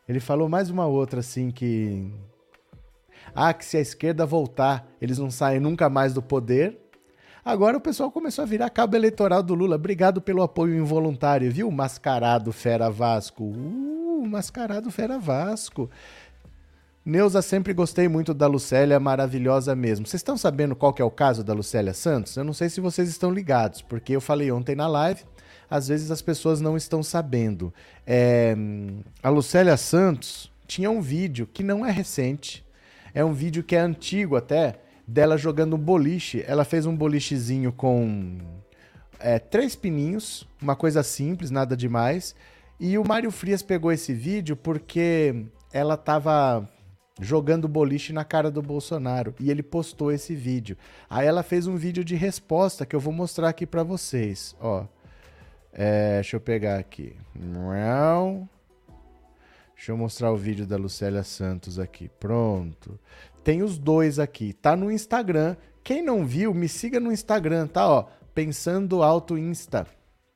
[0.08, 2.12] Ele falou mais uma outra assim que.
[3.34, 6.78] Ah, que se a esquerda voltar, eles não saem nunca mais do poder.
[7.44, 9.76] Agora o pessoal começou a virar cabo eleitoral do Lula.
[9.76, 11.70] Obrigado pelo apoio involuntário, viu?
[11.72, 13.44] Mascarado Fera Vasco.
[13.44, 15.90] Uh, mascarado Fera Vasco.
[17.06, 20.08] Neuza, sempre gostei muito da Lucélia, maravilhosa mesmo.
[20.08, 22.38] Vocês estão sabendo qual que é o caso da Lucélia Santos?
[22.38, 25.24] Eu não sei se vocês estão ligados, porque eu falei ontem na live
[25.74, 27.74] às vezes as pessoas não estão sabendo.
[28.06, 28.56] É,
[29.24, 32.64] a Lucélia Santos tinha um vídeo que não é recente,
[33.12, 34.76] é um vídeo que é antigo até,
[35.08, 36.44] dela jogando boliche.
[36.48, 38.38] Ela fez um bolichezinho com
[39.20, 42.36] é, três pininhos, uma coisa simples, nada demais.
[42.80, 46.70] E o Mário Frias pegou esse vídeo porque ela estava
[47.20, 50.78] jogando boliche na cara do Bolsonaro e ele postou esse vídeo.
[51.10, 54.86] Aí ela fez um vídeo de resposta que eu vou mostrar aqui para vocês, ó.
[55.74, 57.16] É, deixa eu pegar aqui.
[59.76, 62.10] Deixa eu mostrar o vídeo da Lucélia Santos aqui.
[62.20, 63.00] Pronto.
[63.44, 64.54] Tem os dois aqui.
[64.54, 65.58] Tá no Instagram.
[65.84, 67.90] Quem não viu, me siga no Instagram, tá?
[67.90, 69.86] Ó, Pensando Alto Insta.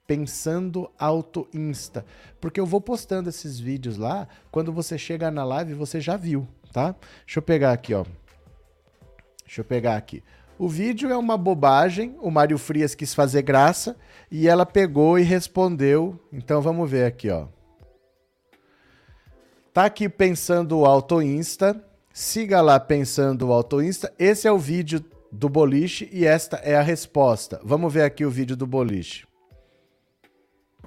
[0.06, 2.06] Pensando Alto Insta.
[2.40, 4.28] Porque eu vou postando esses vídeos lá.
[4.52, 6.96] Quando você chegar na live, você já viu, tá?
[7.26, 8.06] Deixa eu pegar aqui, ó.
[9.44, 10.24] Deixa eu pegar aqui.
[10.60, 12.16] O vídeo é uma bobagem.
[12.20, 13.96] O Mário Frias quis fazer graça
[14.32, 16.20] e ela pegou e respondeu.
[16.34, 17.46] Então vamos ver aqui, ó.
[19.72, 21.80] Tá aqui pensando o Auto Insta.
[22.12, 24.12] Siga lá pensando o Auto Insta.
[24.18, 27.62] Esse é o vídeo do boliche e esta é a resposta.
[27.64, 29.28] Vamos ver aqui o vídeo do boliche.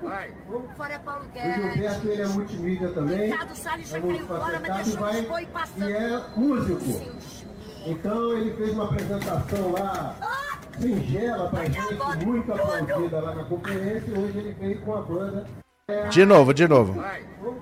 [0.03, 0.35] Vai.
[0.77, 1.57] Fora Paulo Guedes.
[1.59, 3.31] O Gilberto ele é multimídia também.
[3.31, 5.89] Ricardo Salles já caiu fora, mas deixou vai, foi passando.
[5.89, 7.40] E é músico.
[7.87, 10.17] Então ele fez uma apresentação lá
[10.79, 14.19] singela pra gente, muito aplaudida lá na conferência.
[14.19, 15.47] Hoje ele veio com a banda
[16.11, 17.03] de novo, de novo.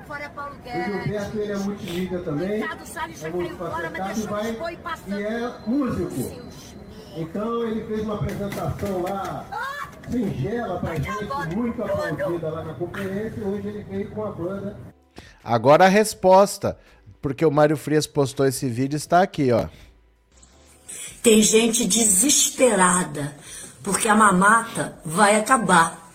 [0.07, 0.89] Fora Paulo Guedes.
[0.89, 2.63] O Gilberto ele é multimídia também.
[2.63, 5.21] Ricardo Salles já caiu fora, mas deixou vai, foi passando.
[5.21, 6.51] E é músico.
[7.17, 9.89] Então ele fez uma apresentação lá ah!
[10.11, 13.45] singela pra gente, muito aplaudida lá na conferência.
[13.45, 14.77] Hoje ele veio com a banda.
[15.43, 16.79] Agora a resposta,
[17.21, 19.69] porque o Mário Frias postou esse vídeo, está aqui, ó.
[21.23, 23.37] Tem gente desesperada,
[23.83, 26.13] porque a mamata vai acabar.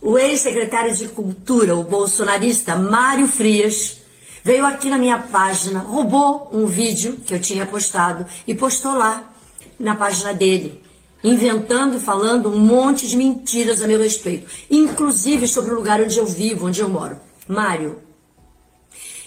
[0.00, 3.98] O ex-secretário de Cultura, o bolsonarista Mário Frias,
[4.44, 9.32] veio aqui na minha página, roubou um vídeo que eu tinha postado e postou lá
[9.78, 10.82] na página dele,
[11.22, 16.16] inventando e falando um monte de mentiras a meu respeito, inclusive sobre o lugar onde
[16.18, 17.18] eu vivo, onde eu moro.
[17.48, 18.00] Mário,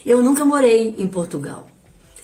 [0.06, 1.68] eu nunca morei em Portugal.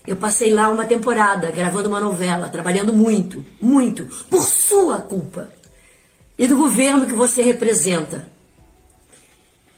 [0.08, 5.50] Eu passei lá uma temporada gravando uma novela, trabalhando muito, muito, por sua culpa
[6.38, 8.36] e do governo que você representa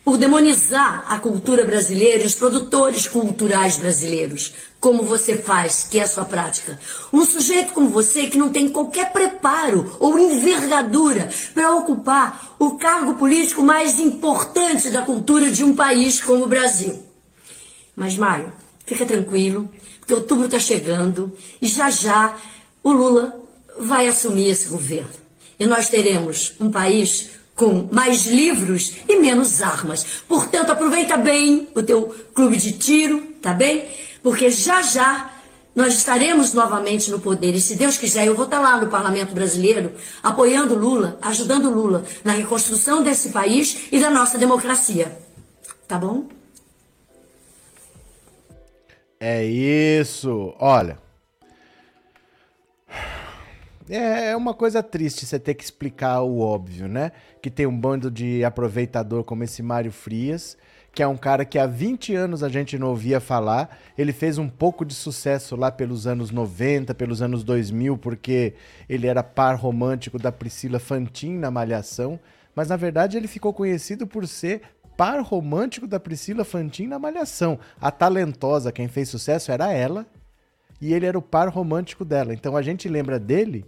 [0.08, 6.04] por demonizar a cultura brasileira e os produtores culturais brasileiros, como você faz, que é
[6.04, 6.80] a sua prática.
[7.12, 13.16] Um sujeito como você que não tem qualquer preparo ou envergadura para ocupar o cargo
[13.16, 17.04] político mais importante da cultura de um país como o Brasil.
[17.94, 18.54] Mas, Mário,
[18.88, 19.70] fica tranquilo,
[20.00, 22.36] porque outubro está chegando e já já
[22.82, 23.40] o Lula
[23.78, 25.10] vai assumir esse governo.
[25.60, 30.06] E nós teremos um país com mais livros e menos armas.
[30.28, 33.86] Portanto, aproveita bem o teu clube de tiro, tá bem?
[34.24, 35.32] Porque já já
[35.76, 37.54] nós estaremos novamente no poder.
[37.54, 39.92] E se Deus quiser, eu vou estar lá no Parlamento Brasileiro,
[40.24, 45.18] apoiando Lula, ajudando Lula na reconstrução desse país e da nossa democracia.
[45.88, 46.37] Tá bom?
[49.20, 50.54] É isso.
[50.60, 50.98] Olha,
[53.90, 57.12] é, é uma coisa triste você ter que explicar o óbvio, né?
[57.42, 60.58] Que tem um bando de aproveitador como esse Mário Frias,
[60.94, 63.78] que é um cara que há 20 anos a gente não ouvia falar.
[63.98, 68.54] Ele fez um pouco de sucesso lá pelos anos 90, pelos anos 2000, porque
[68.90, 72.20] ele era par romântico da Priscila Fantin na Malhação.
[72.54, 74.64] Mas na verdade ele ficou conhecido por ser
[74.98, 77.60] par romântico da Priscila Fantin na Malhação.
[77.80, 80.08] A talentosa, quem fez sucesso era ela,
[80.82, 82.34] e ele era o par romântico dela.
[82.34, 83.64] Então a gente lembra dele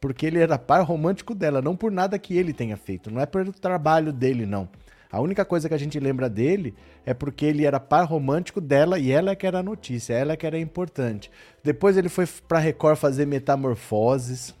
[0.00, 3.26] porque ele era par romântico dela, não por nada que ele tenha feito, não é
[3.26, 4.68] pelo trabalho dele, não.
[5.10, 8.98] A única coisa que a gente lembra dele é porque ele era par romântico dela
[8.98, 11.30] e ela é que era a notícia, ela é que era importante.
[11.64, 14.54] Depois ele foi pra Record fazer metamorfoses,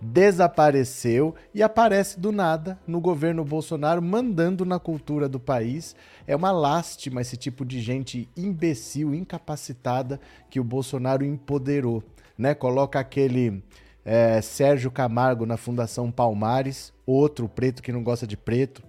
[0.00, 5.96] desapareceu e aparece do nada no governo Bolsonaro mandando na cultura do país.
[6.26, 12.02] É uma lástima esse tipo de gente imbecil, incapacitada que o Bolsonaro empoderou,
[12.36, 12.54] né?
[12.54, 13.62] Coloca aquele
[14.04, 18.82] é, Sérgio Camargo na Fundação Palmares, outro preto que não gosta de preto.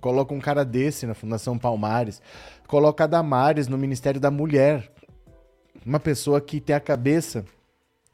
[0.00, 2.20] Coloca um cara desse na Fundação Palmares.
[2.66, 4.90] Coloca a Damares no Ministério da Mulher.
[5.84, 7.44] Uma pessoa que tem a cabeça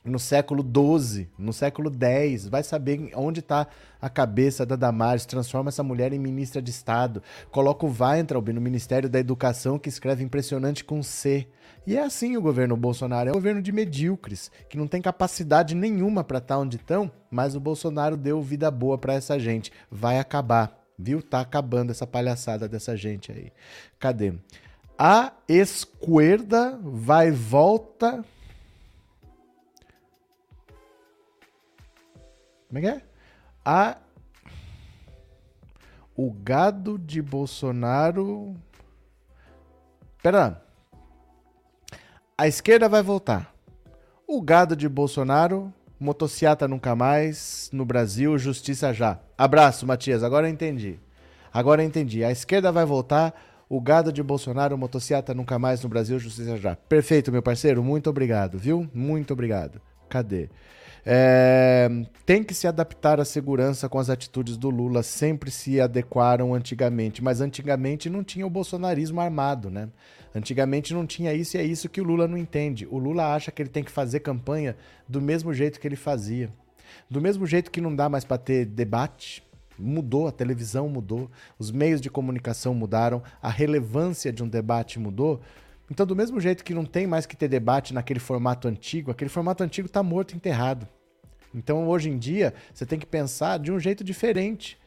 [0.05, 3.67] no século XII, no século X, vai saber onde está
[4.01, 8.61] a cabeça da Damares, transforma essa mulher em ministra de Estado, coloca o Weintraub no
[8.61, 11.47] Ministério da Educação, que escreve impressionante com C.
[11.87, 15.75] E é assim o governo Bolsonaro, é um governo de medíocres, que não tem capacidade
[15.75, 19.71] nenhuma para estar tá onde estão, mas o Bolsonaro deu vida boa para essa gente.
[19.91, 21.23] Vai acabar, viu?
[21.23, 23.53] Tá acabando essa palhaçada dessa gente aí.
[23.99, 24.33] Cadê?
[24.99, 28.25] A esquerda vai volta
[32.71, 33.03] Como é que é?
[33.65, 33.97] A.
[36.17, 38.55] O gado de Bolsonaro.
[40.23, 40.63] Pera.
[42.39, 43.53] A esquerda vai voltar.
[44.25, 49.19] O gado de Bolsonaro, motociata nunca mais, no Brasil, justiça já.
[49.37, 51.01] Abraço, Matias, agora eu entendi.
[51.53, 52.23] Agora eu entendi.
[52.23, 53.35] A esquerda vai voltar,
[53.69, 56.77] o gado de Bolsonaro, motociata nunca mais no Brasil, justiça já.
[56.77, 58.89] Perfeito, meu parceiro, muito obrigado, viu?
[58.95, 59.81] Muito obrigado.
[60.09, 60.49] Cadê?
[61.05, 61.89] É,
[62.27, 67.23] tem que se adaptar à segurança com as atitudes do Lula, sempre se adequaram antigamente,
[67.23, 69.89] mas antigamente não tinha o bolsonarismo armado, né?
[70.35, 72.87] Antigamente não tinha isso e é isso que o Lula não entende.
[72.91, 74.77] O Lula acha que ele tem que fazer campanha
[75.09, 76.51] do mesmo jeito que ele fazia.
[77.09, 79.43] Do mesmo jeito que não dá mais para ter debate,
[79.79, 85.41] mudou, a televisão mudou, os meios de comunicação mudaram, a relevância de um debate mudou.
[85.91, 89.29] Então, do mesmo jeito que não tem mais que ter debate naquele formato antigo, aquele
[89.29, 90.87] formato antigo está morto, enterrado.
[91.53, 94.79] Então, hoje em dia, você tem que pensar de um jeito diferente.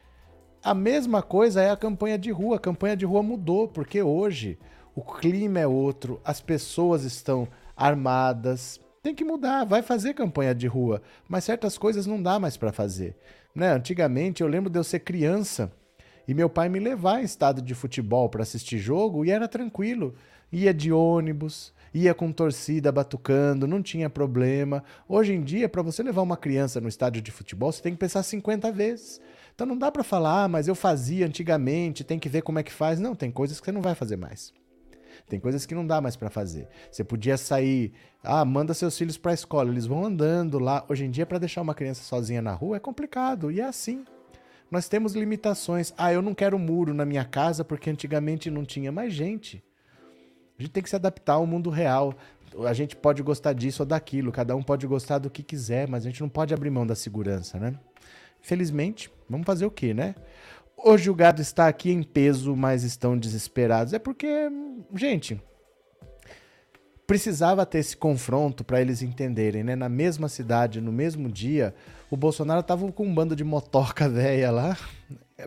[0.62, 2.56] A mesma coisa é a campanha de rua.
[2.56, 4.58] A campanha de rua mudou, porque hoje
[4.94, 8.80] o clima é outro, as pessoas estão armadas.
[9.02, 12.72] Tem que mudar, vai fazer campanha de rua, mas certas coisas não dá mais para
[12.72, 13.14] fazer.
[13.54, 13.70] Né?
[13.72, 15.70] Antigamente, eu lembro de eu ser criança
[16.26, 20.14] e meu pai me levar em estado de futebol para assistir jogo e era tranquilo
[20.54, 24.84] ia de ônibus, ia com torcida batucando, não tinha problema.
[25.08, 27.98] Hoje em dia, para você levar uma criança no estádio de futebol, você tem que
[27.98, 29.20] pensar 50 vezes.
[29.52, 32.62] Então não dá para falar, ah, mas eu fazia antigamente, tem que ver como é
[32.62, 33.00] que faz.
[33.00, 34.52] Não, tem coisas que você não vai fazer mais.
[35.28, 36.68] Tem coisas que não dá mais para fazer.
[36.90, 40.84] Você podia sair, ah, manda seus filhos para a escola, eles vão andando lá.
[40.88, 44.04] Hoje em dia, para deixar uma criança sozinha na rua é complicado, e é assim.
[44.70, 45.92] Nós temos limitações.
[45.96, 49.62] Ah, eu não quero muro na minha casa porque antigamente não tinha mais gente.
[50.58, 52.14] A gente tem que se adaptar ao mundo real.
[52.66, 56.04] A gente pode gostar disso ou daquilo, cada um pode gostar do que quiser, mas
[56.04, 57.74] a gente não pode abrir mão da segurança, né?
[58.40, 60.14] Felizmente, vamos fazer o quê, né?
[60.76, 63.92] Hoje o gado está aqui em peso, mas estão desesperados.
[63.92, 64.48] É porque,
[64.94, 65.40] gente,
[67.06, 69.74] precisava ter esse confronto para eles entenderem, né?
[69.74, 71.74] Na mesma cidade, no mesmo dia,
[72.10, 74.76] o Bolsonaro tava com um bando de motoca velha lá,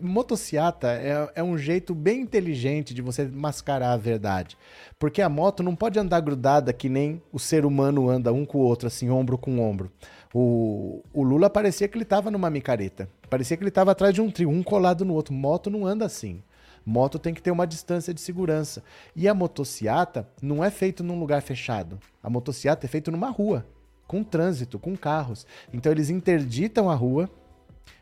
[0.02, 4.56] Motociata é, é, um jeito bem inteligente de você mascarar a verdade.
[4.98, 8.58] Porque a moto não pode andar grudada que nem o ser humano anda um com
[8.58, 9.90] o outro, assim, ombro com ombro.
[10.34, 13.08] O, o Lula parecia que ele estava numa micareta.
[13.30, 15.32] Parecia que ele estava atrás de um trio, um colado no outro.
[15.32, 16.42] Moto não anda assim.
[16.84, 18.82] Moto tem que ter uma distância de segurança.
[19.16, 21.98] E a motociata não é feito num lugar fechado.
[22.22, 23.66] A motociata é feito numa rua,
[24.06, 25.46] com trânsito, com carros.
[25.72, 27.30] Então eles interditam a rua,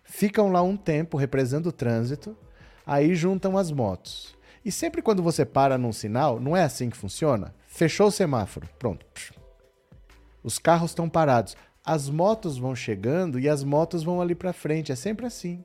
[0.06, 2.36] ficam lá um tempo represando o trânsito,
[2.86, 4.34] aí juntam as motos.
[4.64, 7.54] E sempre quando você para num sinal, não é assim que funciona?
[7.66, 9.04] Fechou o semáforo, pronto.
[10.42, 14.90] Os carros estão parados, as motos vão chegando e as motos vão ali para frente,
[14.90, 15.64] é sempre assim.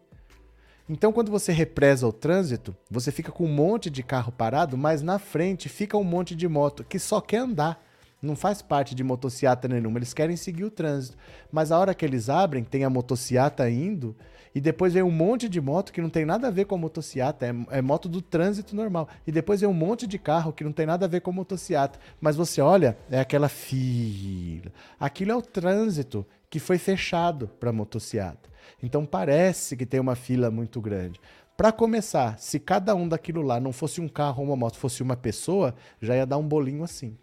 [0.89, 5.01] Então, quando você represa o trânsito, você fica com um monte de carro parado, mas
[5.01, 7.81] na frente fica um monte de moto que só quer andar
[8.21, 11.17] não faz parte de motociata nenhuma, eles querem seguir o trânsito.
[11.51, 14.15] Mas a hora que eles abrem, tem a motociata indo,
[14.53, 16.77] e depois vem um monte de moto que não tem nada a ver com a
[16.77, 19.07] motociata, é, é moto do trânsito normal.
[19.25, 21.33] E depois vem um monte de carro que não tem nada a ver com a
[21.33, 21.97] motociata.
[22.19, 24.71] Mas você olha, é aquela fila.
[24.99, 28.49] Aquilo é o trânsito que foi fechado para motociata.
[28.83, 31.19] Então parece que tem uma fila muito grande.
[31.55, 35.01] Para começar, se cada um daquilo lá não fosse um carro ou uma moto, fosse
[35.01, 37.15] uma pessoa, já ia dar um bolinho assim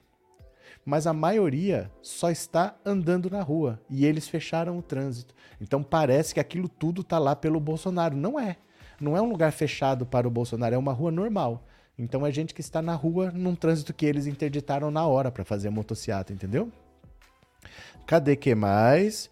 [0.88, 5.34] mas a maioria só está andando na rua e eles fecharam o trânsito.
[5.60, 8.16] Então parece que aquilo tudo está lá pelo Bolsonaro.
[8.16, 8.56] Não é.
[8.98, 11.62] Não é um lugar fechado para o Bolsonaro, é uma rua normal.
[11.98, 15.44] Então é gente que está na rua num trânsito que eles interditaram na hora para
[15.44, 16.72] fazer a motociata, entendeu?
[18.06, 19.28] Cadê que mais?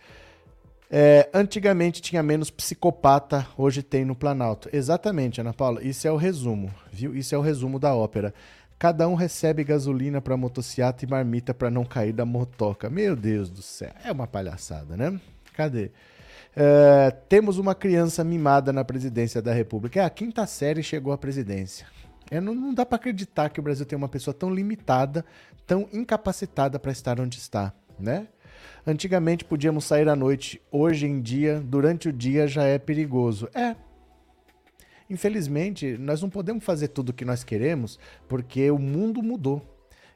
[0.90, 4.69] É, antigamente tinha menos psicopata, hoje tem no Planalto.
[4.75, 5.83] Exatamente, Ana Paula.
[5.83, 7.16] Isso é o resumo, viu?
[7.16, 8.35] Isso é o resumo da ópera.
[8.79, 12.91] Cada um recebe gasolina para motocicleta e marmita para não cair da motoca.
[12.91, 15.19] Meu Deus do céu, é uma palhaçada, né?
[15.55, 15.91] Cadê?
[16.55, 20.01] É, temos uma criança mimada na presidência da República.
[20.01, 21.87] É a quinta série chegou à presidência.
[22.31, 25.25] É, não, não dá para acreditar que o Brasil tem uma pessoa tão limitada,
[25.67, 28.27] tão incapacitada para estar onde está, né?
[28.87, 33.48] Antigamente podíamos sair à noite, hoje em dia, durante o dia já é perigoso.
[33.55, 33.75] É,
[35.09, 37.98] Infelizmente, nós não podemos fazer tudo o que nós queremos
[38.29, 39.63] porque o mundo mudou.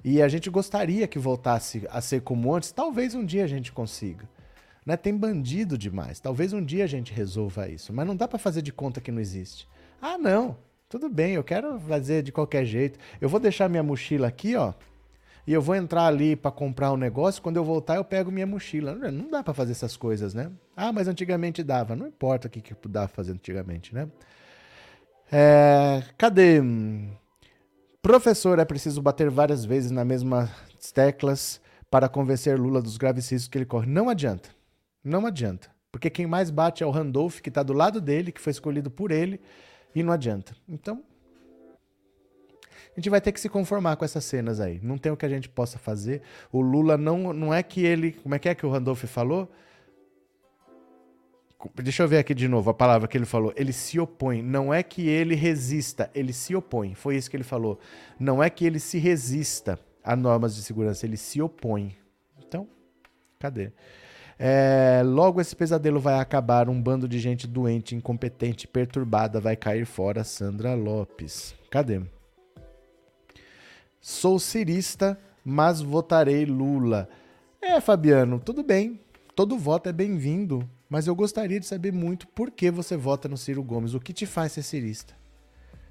[0.05, 2.73] E a gente gostaria que voltasse a ser como antes.
[2.73, 4.29] Talvez um dia a gente consiga.
[4.85, 4.97] Né?
[4.97, 6.21] Tem bandido demais.
[6.21, 7.93] Talvez um dia a gente resolva isso.
[7.93, 9.69] Mas não dá para fazer de conta que não existe.
[10.01, 10.57] Ah, não.
[10.89, 12.99] Tudo bem, eu quero fazer de qualquer jeito.
[13.21, 14.73] Eu vou deixar minha mochila aqui, ó.
[15.47, 17.43] E eu vou entrar ali para comprar um negócio.
[17.43, 18.95] Quando eu voltar, eu pego minha mochila.
[18.95, 20.51] Não dá para fazer essas coisas, né?
[20.77, 21.95] Ah, mas antigamente dava.
[21.95, 24.09] Não importa o que, que dava fazer antigamente, né?
[25.33, 26.61] É, cadê?
[28.03, 30.51] Professor, é preciso bater várias vezes nas mesmas
[30.93, 31.61] teclas
[31.91, 33.87] para convencer Lula dos graves riscos que ele corre.
[33.87, 34.51] Não adianta.
[35.05, 35.71] Não adianta.
[35.93, 38.91] Porque quem mais bate é o Randolph, que está do lado dele, que foi escolhido
[38.91, 39.41] por ele,
[39.95, 40.55] e não adianta.
[40.69, 41.03] Então,
[42.97, 44.81] a gente vai ter que se conformar com essas cenas aí.
[44.83, 46.23] Não tem o que a gente possa fazer.
[46.53, 48.13] O Lula não, não é que ele.
[48.13, 49.51] Como é que é que o Randolph falou?
[51.75, 53.53] Deixa eu ver aqui de novo a palavra que ele falou.
[53.55, 54.43] Ele se opõe.
[54.43, 56.95] Não é que ele resista, ele se opõe.
[56.95, 57.79] Foi isso que ele falou.
[58.19, 61.97] Não é que ele se resista a normas de segurança, ele se opõe.
[62.39, 62.67] Então,
[63.39, 63.73] cadê?
[64.39, 69.85] É, logo esse pesadelo vai acabar, um bando de gente doente, incompetente, perturbada vai cair
[69.85, 71.55] fora, Sandra Lopes.
[71.71, 72.01] Cadê?
[74.01, 77.07] Sou cirista, mas votarei Lula.
[77.61, 78.99] É, Fabiano, tudo bem.
[79.37, 83.39] Todo voto é bem-vindo, mas eu gostaria de saber muito por que você vota no
[83.39, 83.95] Ciro Gomes.
[83.95, 85.15] O que te faz ser cirista?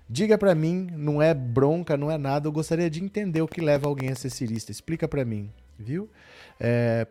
[0.08, 2.48] Diga para mim, não é bronca, não é nada.
[2.48, 4.72] Eu gostaria de entender o que leva alguém a ser cirista.
[4.72, 6.10] Explica para mim, viu?
[6.60, 7.08] É,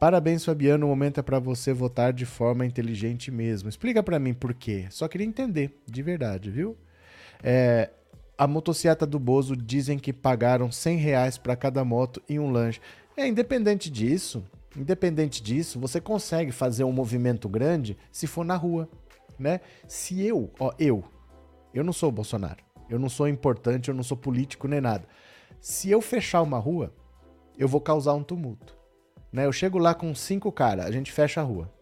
[0.00, 0.86] Parabéns, Fabiano.
[0.86, 3.68] O momento é para você votar de forma inteligente mesmo.
[3.68, 4.86] Explica para mim por quê.
[4.88, 6.74] Só queria entender, de verdade, viu?
[7.42, 7.90] É,
[8.38, 12.80] a motocicleta do Bozo dizem que pagaram 100 reais para cada moto e um lanche.
[13.14, 14.42] É, independente disso,
[14.76, 18.88] independente disso, você consegue fazer um movimento grande se for na rua,
[19.38, 19.60] né?
[19.88, 21.04] Se eu, ó, eu,
[21.74, 25.06] eu não sou Bolsonaro, eu não sou importante, eu não sou político nem nada.
[25.60, 26.94] Se eu fechar uma rua,
[27.58, 28.76] eu vou causar um tumulto.
[29.32, 29.46] Né?
[29.46, 31.72] Eu chego lá com cinco caras, a gente fecha a rua.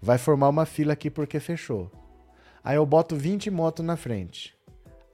[0.00, 1.90] Vai formar uma fila aqui porque fechou.
[2.62, 4.54] Aí eu boto 20 motos na frente.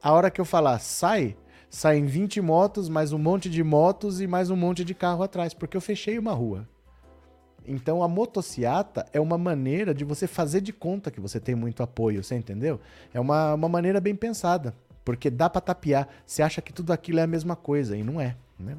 [0.03, 1.36] A hora que eu falar sai,
[1.70, 5.55] saem 20 motos, mais um monte de motos e mais um monte de carro atrás,
[5.55, 6.68] porque eu fechei uma rua.
[7.66, 11.82] Então a motociata é uma maneira de você fazer de conta que você tem muito
[11.82, 12.80] apoio, você entendeu?
[13.12, 16.08] É uma, uma maneira bem pensada, porque dá para tapear.
[16.26, 18.76] Você acha que tudo aquilo é a mesma coisa e não é, né?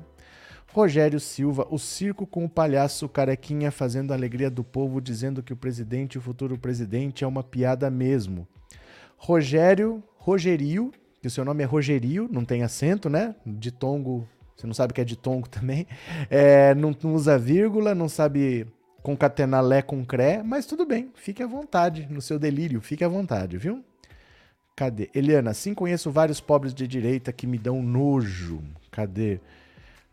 [0.74, 5.54] Rogério Silva, o circo com o palhaço carequinha fazendo a alegria do povo, dizendo que
[5.54, 8.48] o presidente o futuro presidente é uma piada mesmo.
[9.16, 13.36] Rogério, Rogerio, que o seu nome é Rogerio, não tem acento, né?
[13.46, 14.28] De tongo,
[14.64, 15.86] você não sabe que é de tongo também.
[16.30, 18.66] É, não, não usa vírgula, não sabe
[19.02, 23.10] concatenar lé com cré, mas tudo bem, fique à vontade no seu delírio, fique à
[23.10, 23.84] vontade, viu?
[24.74, 25.10] Cadê?
[25.14, 28.64] Eliana, sim conheço vários pobres de direita que me dão nojo.
[28.90, 29.42] Cadê?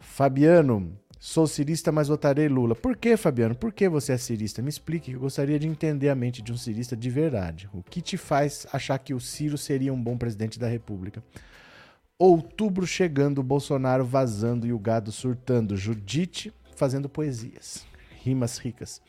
[0.01, 2.74] Fabiano, sou cirista, mas votarei Lula.
[2.74, 3.55] Por que, Fabiano?
[3.55, 4.61] Por que você é cirista?
[4.61, 7.70] Me explique, eu gostaria de entender a mente de um cirista de verdade.
[7.72, 11.22] O que te faz achar que o Ciro seria um bom presidente da República?
[12.22, 15.74] Outubro chegando, Bolsonaro vazando e o gado surtando.
[15.74, 17.86] Judite fazendo poesias.
[18.22, 19.00] Rimas ricas.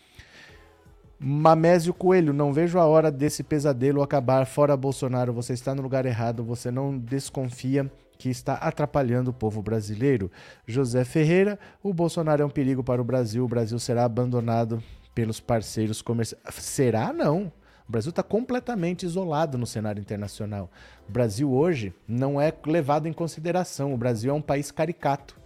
[1.19, 4.45] Mamésio Coelho, não vejo a hora desse pesadelo acabar.
[4.45, 9.61] Fora Bolsonaro, você está no lugar errado, você não desconfia que está atrapalhando o povo
[9.61, 10.31] brasileiro.
[10.65, 14.81] José Ferreira, o Bolsonaro é um perigo para o Brasil, o Brasil será abandonado
[15.13, 16.41] pelos parceiros comerciais.
[16.55, 17.51] Será não?
[17.91, 20.71] O Brasil está completamente isolado no cenário internacional.
[21.09, 23.93] O Brasil hoje não é levado em consideração.
[23.93, 25.37] O Brasil é um país caricato.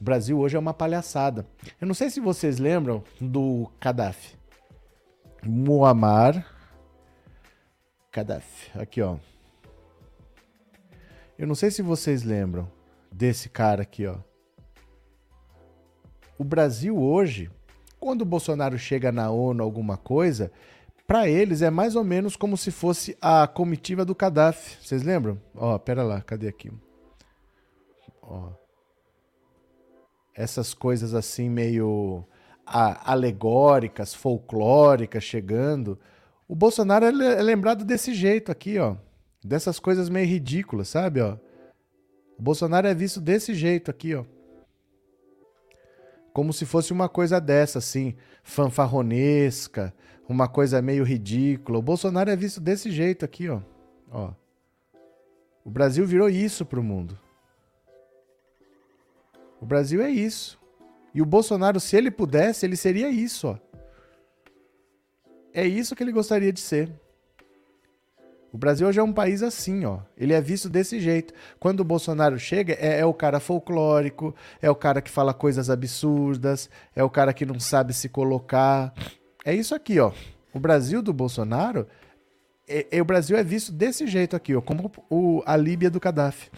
[0.00, 1.46] O Brasil hoje é uma palhaçada.
[1.80, 4.36] Eu não sei se vocês lembram do Gaddafi.
[5.44, 6.44] Muammar
[8.12, 8.76] Gaddafi.
[8.76, 9.16] Aqui, ó.
[11.38, 12.68] Eu não sei se vocês lembram
[13.08, 14.16] desse cara aqui, ó.
[16.36, 17.48] O Brasil hoje,
[18.00, 20.50] quando o Bolsonaro chega na ONU alguma coisa,
[21.06, 24.78] para eles é mais ou menos como se fosse a comitiva do Gaddafi.
[24.82, 25.40] Vocês lembram?
[25.54, 26.72] Ó, pera lá, cadê aqui?
[28.22, 28.50] Ó.
[30.34, 32.24] Essas coisas assim meio
[32.66, 35.98] alegóricas, folclóricas chegando.
[36.48, 38.96] O Bolsonaro é lembrado desse jeito aqui, ó
[39.44, 41.36] dessas coisas meio ridículas, sabe, ó?
[42.38, 44.24] O Bolsonaro é visto desse jeito aqui, ó.
[46.32, 49.94] Como se fosse uma coisa dessa, assim, fanfarronesca,
[50.28, 51.78] uma coisa meio ridícula.
[51.78, 53.60] O Bolsonaro é visto desse jeito aqui, ó.
[54.10, 54.32] ó.
[55.64, 57.18] O Brasil virou isso pro mundo.
[59.60, 60.58] O Brasil é isso.
[61.14, 63.58] E o Bolsonaro, se ele pudesse, ele seria isso, ó.
[65.52, 66.90] É isso que ele gostaria de ser.
[68.52, 70.00] O Brasil hoje é um país assim, ó.
[70.16, 71.32] Ele é visto desse jeito.
[71.58, 75.70] Quando o Bolsonaro chega, é, é, o cara folclórico, é o cara que fala coisas
[75.70, 78.92] absurdas, é o cara que não sabe se colocar.
[79.44, 80.12] É isso aqui, ó.
[80.52, 81.86] O Brasil do Bolsonaro,
[82.66, 86.00] é, é o Brasil é visto desse jeito aqui, ó, como o, a Líbia do
[86.00, 86.50] Gaddafi.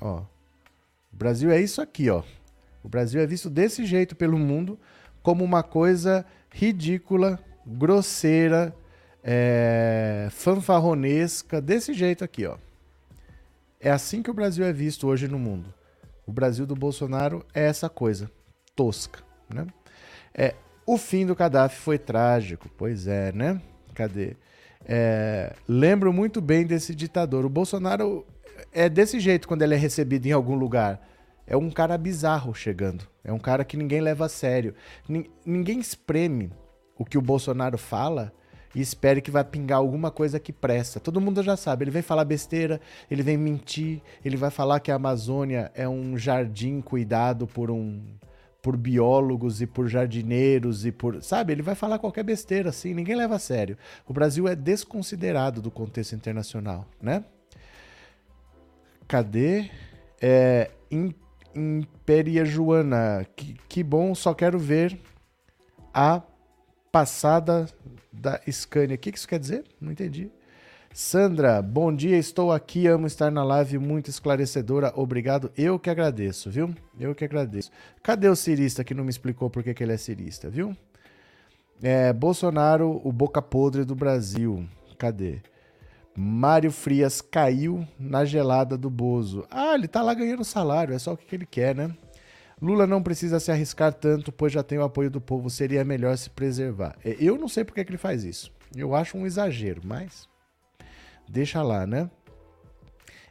[0.00, 0.18] Ó.
[1.12, 2.22] O Brasil é isso aqui, ó.
[2.82, 4.78] O Brasil é visto desse jeito pelo mundo,
[5.22, 8.76] como uma coisa ridícula, grosseira,
[9.24, 12.58] é, fanfarronesca, desse jeito aqui, ó.
[13.80, 15.72] É assim que o Brasil é visto hoje no mundo.
[16.26, 18.30] O Brasil do Bolsonaro é essa coisa
[18.74, 19.66] tosca, né?
[20.34, 20.54] É,
[20.86, 23.60] o fim do Gaddafi foi trágico, pois é, né?
[23.92, 24.36] Cadê?
[24.84, 27.44] É, lembro muito bem desse ditador.
[27.44, 28.24] O Bolsonaro
[28.72, 31.04] é desse jeito quando ele é recebido em algum lugar.
[31.44, 33.04] É um cara bizarro chegando.
[33.24, 34.74] É um cara que ninguém leva a sério.
[35.44, 36.52] Ninguém espreme
[36.96, 38.32] o que o Bolsonaro fala
[38.74, 41.00] e espere que vai pingar alguma coisa que presta.
[41.00, 41.84] Todo mundo já sabe.
[41.84, 42.80] Ele vem falar besteira,
[43.10, 48.04] ele vem mentir, ele vai falar que a Amazônia é um jardim cuidado por um
[48.66, 51.22] por biólogos e por jardineiros e por.
[51.22, 51.52] Sabe?
[51.52, 53.78] Ele vai falar qualquer besteira assim, ninguém leva a sério.
[54.04, 57.24] O Brasil é desconsiderado do contexto internacional, né?
[59.06, 59.70] Cadê?
[60.20, 60.72] É.
[61.54, 64.98] Imperia Joana, que, que bom, só quero ver
[65.94, 66.20] a
[66.90, 67.66] passada
[68.12, 68.96] da Scania.
[68.96, 69.64] O que isso quer dizer?
[69.80, 70.28] Não entendi.
[70.98, 75.52] Sandra, bom dia, estou aqui, amo estar na live, muito esclarecedora, obrigado.
[75.54, 76.74] Eu que agradeço, viu?
[76.98, 77.70] Eu que agradeço.
[78.02, 80.74] Cadê o cirista que não me explicou por que, ele é cirista, viu?
[81.82, 84.66] É, Bolsonaro, o boca podre do Brasil.
[84.96, 85.42] Cadê?
[86.16, 89.46] Mário Frias caiu na gelada do Bozo.
[89.50, 91.94] Ah, ele tá lá ganhando salário, é só o que, ele quer, né?
[92.58, 96.16] Lula não precisa se arriscar tanto, pois já tem o apoio do povo, seria melhor
[96.16, 96.96] se preservar.
[97.04, 98.50] É, eu não sei por que ele faz isso.
[98.74, 100.26] Eu acho um exagero, mas
[101.28, 102.10] deixa lá, né?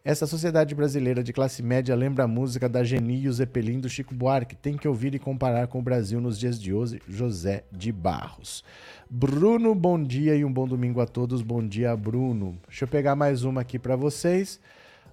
[0.06, 3.90] Essa sociedade brasileira de classe média lembra a música da Geni e o Zeppelin do
[3.90, 4.56] Chico Buarque.
[4.56, 7.02] Tem que ouvir e comparar com o Brasil nos dias de hoje.
[7.08, 8.64] José de Barros.
[9.10, 11.42] Bruno, bom dia e um bom domingo a todos.
[11.42, 12.56] Bom dia, Bruno.
[12.68, 14.60] Deixa eu pegar mais uma aqui para vocês.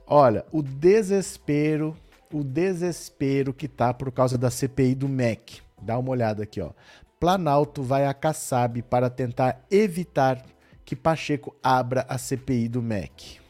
[0.06, 1.96] Olha, o desespero,
[2.30, 5.62] o desespero que tá por causa da CPI do MEC.
[5.80, 6.72] Dá uma olhada aqui, ó.
[7.18, 10.44] Planalto vai a Kassab para tentar evitar
[10.84, 13.40] que Pacheco abra a CPI do MEC.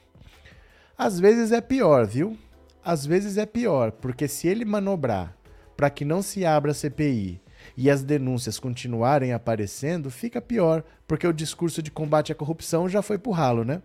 [0.96, 2.36] Às vezes é pior, viu?
[2.84, 5.36] Às vezes é pior, porque se ele manobrar
[5.76, 7.40] para que não se abra a CPI
[7.76, 13.02] e as denúncias continuarem aparecendo, fica pior, porque o discurso de combate à corrupção já
[13.02, 13.82] foi pro ralo, né?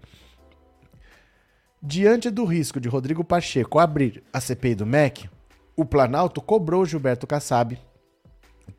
[1.81, 5.29] Diante do risco de Rodrigo Pacheco abrir a CPI do MEC,
[5.75, 7.79] o Planalto cobrou Gilberto Kassab,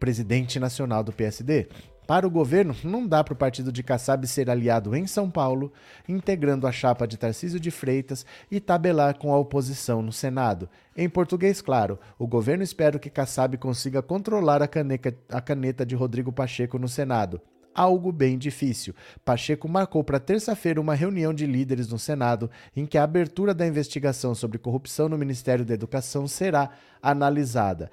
[0.01, 1.69] presidente nacional do PSD,
[2.09, 5.71] para o governo, não dá para o partido de Kassab ser aliado em São Paulo,
[6.09, 10.71] integrando a chapa de Tarcísio de Freitas e tabelar com a oposição no Senado.
[10.97, 15.95] Em português, claro, o governo espera que Kassab consiga controlar a, caneca, a caneta de
[15.95, 17.43] Rodrigo Pacheco no Senado
[17.75, 18.93] algo bem difícil.
[19.25, 23.65] Pacheco marcou para terça-feira uma reunião de líderes no Senado em que a abertura da
[23.65, 27.89] investigação sobre corrupção no Ministério da Educação será analisada.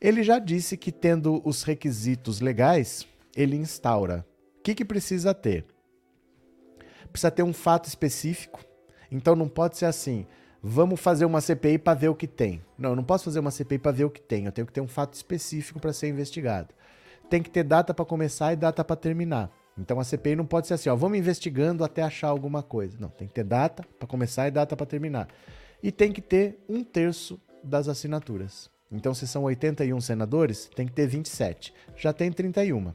[0.00, 4.26] Ele já disse que, tendo os requisitos legais, ele instaura.
[4.58, 5.66] O que, que precisa ter?
[7.10, 8.64] Precisa ter um fato específico.
[9.10, 10.26] Então não pode ser assim.
[10.62, 12.64] Vamos fazer uma CPI para ver o que tem.
[12.78, 14.46] Não, eu não posso fazer uma CPI para ver o que tem.
[14.46, 16.74] Eu tenho que ter um fato específico para ser investigado.
[17.28, 19.50] Tem que ter data para começar e data para terminar.
[19.76, 22.96] Então a CPI não pode ser assim, ó, vamos investigando até achar alguma coisa.
[22.98, 25.28] Não, tem que ter data para começar e data para terminar.
[25.82, 28.70] E tem que ter um terço das assinaturas.
[28.90, 31.74] Então, se são 81 senadores, tem que ter 27.
[31.96, 32.94] Já tem 31.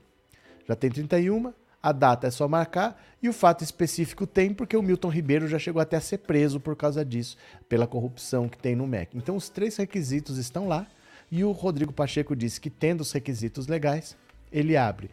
[0.69, 1.51] Já tem 31,
[1.81, 5.57] a data é só marcar e o fato específico tem porque o Milton Ribeiro já
[5.57, 9.17] chegou até a ser preso por causa disso, pela corrupção que tem no MEC.
[9.17, 10.85] Então os três requisitos estão lá
[11.31, 14.15] e o Rodrigo Pacheco disse que tendo os requisitos legais,
[14.51, 15.09] ele abre.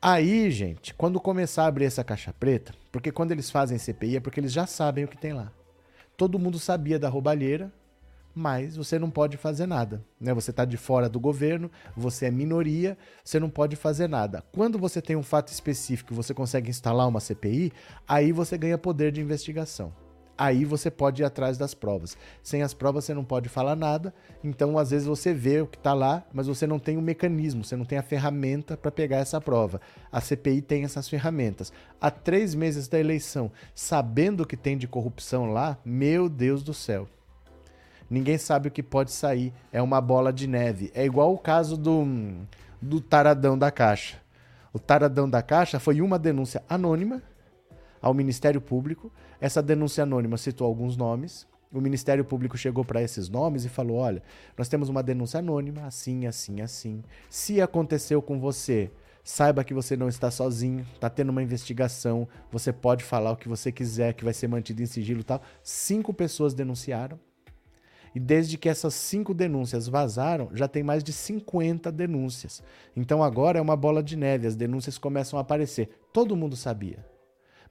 [0.00, 4.20] Aí, gente, quando começar a abrir essa caixa preta, porque quando eles fazem CPI é
[4.20, 5.50] porque eles já sabem o que tem lá.
[6.18, 7.72] Todo mundo sabia da roubalheira,
[8.38, 10.00] mas você não pode fazer nada.
[10.20, 10.32] Né?
[10.32, 14.44] Você está de fora do governo, você é minoria, você não pode fazer nada.
[14.52, 17.72] Quando você tem um fato específico e você consegue instalar uma CPI,
[18.06, 19.92] aí você ganha poder de investigação.
[20.38, 22.16] Aí você pode ir atrás das provas.
[22.44, 24.14] Sem as provas você não pode falar nada,
[24.44, 27.64] então às vezes você vê o que está lá, mas você não tem o mecanismo,
[27.64, 29.80] você não tem a ferramenta para pegar essa prova.
[30.12, 31.72] A CPI tem essas ferramentas.
[32.00, 36.72] Há três meses da eleição, sabendo o que tem de corrupção lá, meu Deus do
[36.72, 37.08] céu
[38.08, 39.52] ninguém sabe o que pode sair.
[39.72, 40.90] É uma bola de neve.
[40.94, 42.04] É igual o caso do,
[42.80, 44.18] do taradão da Caixa.
[44.72, 47.22] O taradão da Caixa foi uma denúncia anônima
[48.00, 49.10] ao Ministério Público.
[49.40, 51.46] Essa denúncia anônima citou alguns nomes.
[51.72, 54.22] O Ministério Público chegou para esses nomes e falou: olha,
[54.56, 57.02] nós temos uma denúncia anônima, assim, assim, assim.
[57.28, 58.90] Se aconteceu com você,
[59.22, 63.48] saiba que você não está sozinho, está tendo uma investigação, você pode falar o que
[63.48, 65.42] você quiser, que vai ser mantido em sigilo e tal.
[65.62, 67.20] Cinco pessoas denunciaram.
[68.14, 72.62] E desde que essas cinco denúncias vazaram, já tem mais de 50 denúncias.
[72.96, 75.88] Então agora é uma bola de neve, as denúncias começam a aparecer.
[76.12, 77.04] Todo mundo sabia.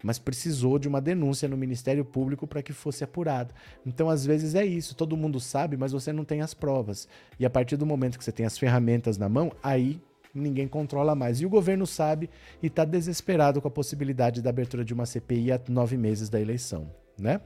[0.04, 3.54] mas precisou de uma denúncia no Ministério Público para que fosse apurado.
[3.84, 7.08] Então, às vezes é isso, todo mundo sabe, mas você não tem as provas.
[7.40, 10.00] E a partir do momento que você tem as ferramentas na mão, aí
[10.34, 11.42] ninguém controla mais.
[11.42, 12.30] E o governo sabe
[12.62, 16.40] e está desesperado com a possibilidade da abertura de uma CPI a nove meses da
[16.40, 17.42] eleição, né?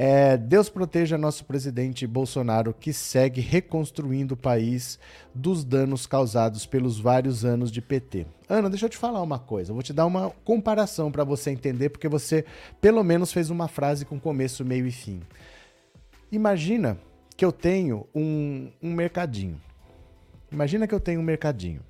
[0.00, 4.96] É, Deus proteja nosso presidente Bolsonaro, que segue reconstruindo o país
[5.34, 8.24] dos danos causados pelos vários anos de PT.
[8.48, 9.72] Ana, deixa eu te falar uma coisa.
[9.72, 12.44] Eu vou te dar uma comparação para você entender, porque você
[12.80, 15.20] pelo menos fez uma frase com começo, meio e fim.
[16.30, 16.96] Imagina
[17.36, 19.60] que eu tenho um, um mercadinho.
[20.52, 21.82] Imagina que eu tenho um mercadinho.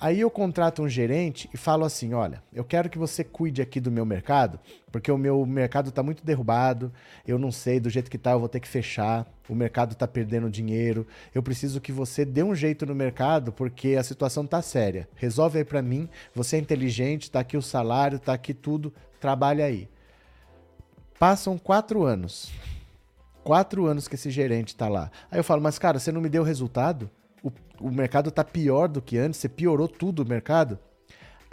[0.00, 3.78] Aí eu contrato um gerente e falo assim: olha, eu quero que você cuide aqui
[3.78, 4.58] do meu mercado,
[4.90, 6.90] porque o meu mercado está muito derrubado,
[7.26, 10.08] eu não sei, do jeito que tá, eu vou ter que fechar, o mercado está
[10.08, 14.62] perdendo dinheiro, eu preciso que você dê um jeito no mercado, porque a situação tá
[14.62, 15.06] séria.
[15.16, 19.66] Resolve aí para mim, você é inteligente, tá aqui o salário, tá aqui tudo, trabalha
[19.66, 19.86] aí.
[21.18, 22.50] Passam quatro anos.
[23.44, 25.10] Quatro anos que esse gerente tá lá.
[25.30, 27.10] Aí eu falo, mas cara, você não me deu resultado?
[27.80, 30.78] O, mercado está pior do que antes, você piorou tudo o mercado.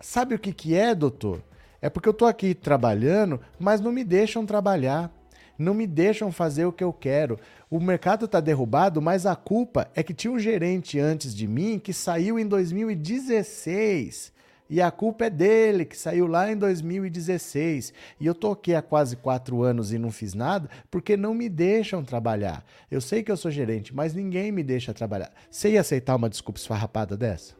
[0.01, 1.41] Sabe o que, que é, doutor?
[1.81, 5.11] É porque eu estou aqui trabalhando, mas não me deixam trabalhar.
[5.57, 7.39] Não me deixam fazer o que eu quero.
[7.69, 11.79] O mercado está derrubado, mas a culpa é que tinha um gerente antes de mim
[11.79, 14.36] que saiu em 2016
[14.69, 17.93] e a culpa é dele, que saiu lá em 2016.
[18.19, 21.47] E eu tô aqui há quase quatro anos e não fiz nada porque não me
[21.47, 22.65] deixam trabalhar.
[22.91, 25.31] Eu sei que eu sou gerente, mas ninguém me deixa trabalhar.
[25.49, 27.55] Você ia aceitar uma desculpa esfarrapada dessa?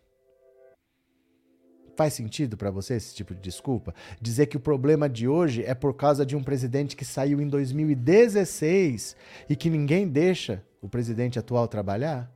[1.96, 3.94] Faz sentido para você esse tipo de desculpa?
[4.22, 7.48] Dizer que o problema de hoje é por causa de um presidente que saiu em
[7.48, 9.16] 2016
[9.50, 12.32] e que ninguém deixa o presidente atual trabalhar?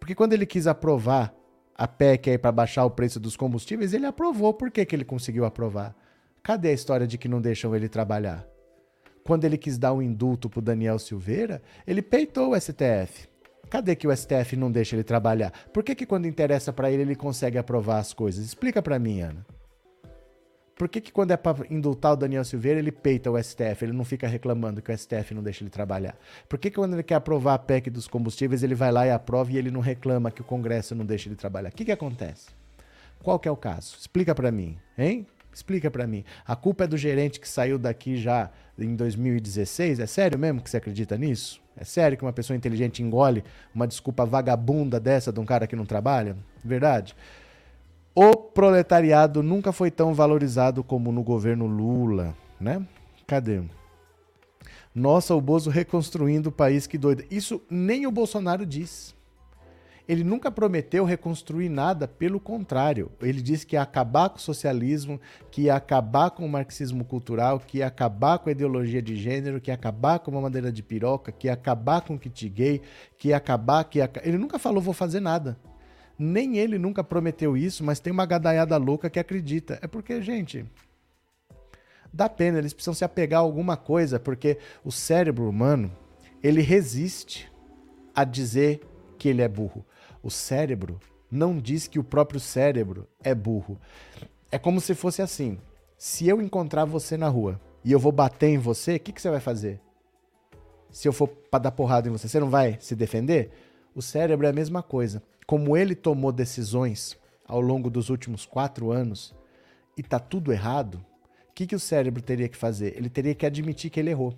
[0.00, 1.32] Porque quando ele quis aprovar
[1.76, 4.54] a PEC aí para baixar o preço dos combustíveis, ele aprovou.
[4.54, 5.94] Por que, que ele conseguiu aprovar?
[6.42, 8.46] Cadê a história de que não deixam ele trabalhar?
[9.22, 13.28] Quando ele quis dar um indulto pro Daniel Silveira, ele peitou o STF.
[13.68, 15.52] Cadê que o STF não deixa ele trabalhar?
[15.72, 18.44] Por que, que quando interessa para ele, ele consegue aprovar as coisas?
[18.44, 19.44] Explica para mim, Ana.
[20.76, 23.94] Por que, que quando é para indultar o Daniel Silveira, ele peita o STF, ele
[23.94, 26.14] não fica reclamando que o STF não deixa ele trabalhar?
[26.46, 29.10] Por que, que quando ele quer aprovar a PEC dos combustíveis, ele vai lá e
[29.10, 31.70] aprova e ele não reclama que o Congresso não deixa ele trabalhar?
[31.70, 32.48] O que, que acontece?
[33.22, 33.96] Qual que é o caso?
[33.98, 35.26] Explica para mim, hein?
[35.50, 36.22] Explica para mim.
[36.46, 39.98] A culpa é do gerente que saiu daqui já em 2016?
[40.00, 41.58] É sério mesmo que você acredita nisso?
[41.74, 43.42] É sério que uma pessoa inteligente engole
[43.74, 46.36] uma desculpa vagabunda dessa de um cara que não trabalha?
[46.62, 47.16] Verdade?
[48.18, 52.82] O proletariado nunca foi tão valorizado como no governo Lula, né?
[53.26, 53.60] Cadê?
[54.94, 57.24] Nossa, o Bozo reconstruindo o país, que doido.
[57.30, 59.14] Isso nem o Bolsonaro diz.
[60.08, 63.10] Ele nunca prometeu reconstruir nada, pelo contrário.
[63.20, 67.60] Ele disse que ia acabar com o socialismo, que ia acabar com o marxismo cultural,
[67.60, 70.82] que ia acabar com a ideologia de gênero, que ia acabar com uma madeira de
[70.82, 72.80] piroca, que ia acabar com o kit gay,
[73.18, 74.10] que ia acabar, que ia...
[74.22, 75.58] Ele nunca falou, vou fazer nada.
[76.18, 79.78] Nem ele nunca prometeu isso, mas tem uma gadaiada louca que acredita.
[79.82, 80.64] É porque, gente,
[82.12, 85.92] dá pena, eles precisam se apegar a alguma coisa, porque o cérebro humano,
[86.42, 87.50] ele resiste
[88.14, 88.80] a dizer
[89.18, 89.84] que ele é burro.
[90.22, 90.98] O cérebro
[91.30, 93.78] não diz que o próprio cérebro é burro.
[94.50, 95.58] É como se fosse assim:
[95.98, 99.20] se eu encontrar você na rua e eu vou bater em você, o que, que
[99.20, 99.80] você vai fazer?
[100.90, 103.50] Se eu for para dar porrada em você, você não vai se defender?
[103.94, 107.16] O cérebro é a mesma coisa como ele tomou decisões
[107.46, 109.34] ao longo dos últimos quatro anos
[109.96, 110.96] e tá tudo errado,
[111.48, 112.96] o que, que o cérebro teria que fazer?
[112.96, 114.34] Ele teria que admitir que ele errou.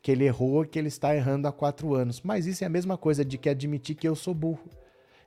[0.00, 2.20] Que ele errou que ele está errando há quatro anos.
[2.22, 4.68] Mas isso é a mesma coisa de que admitir que eu sou burro.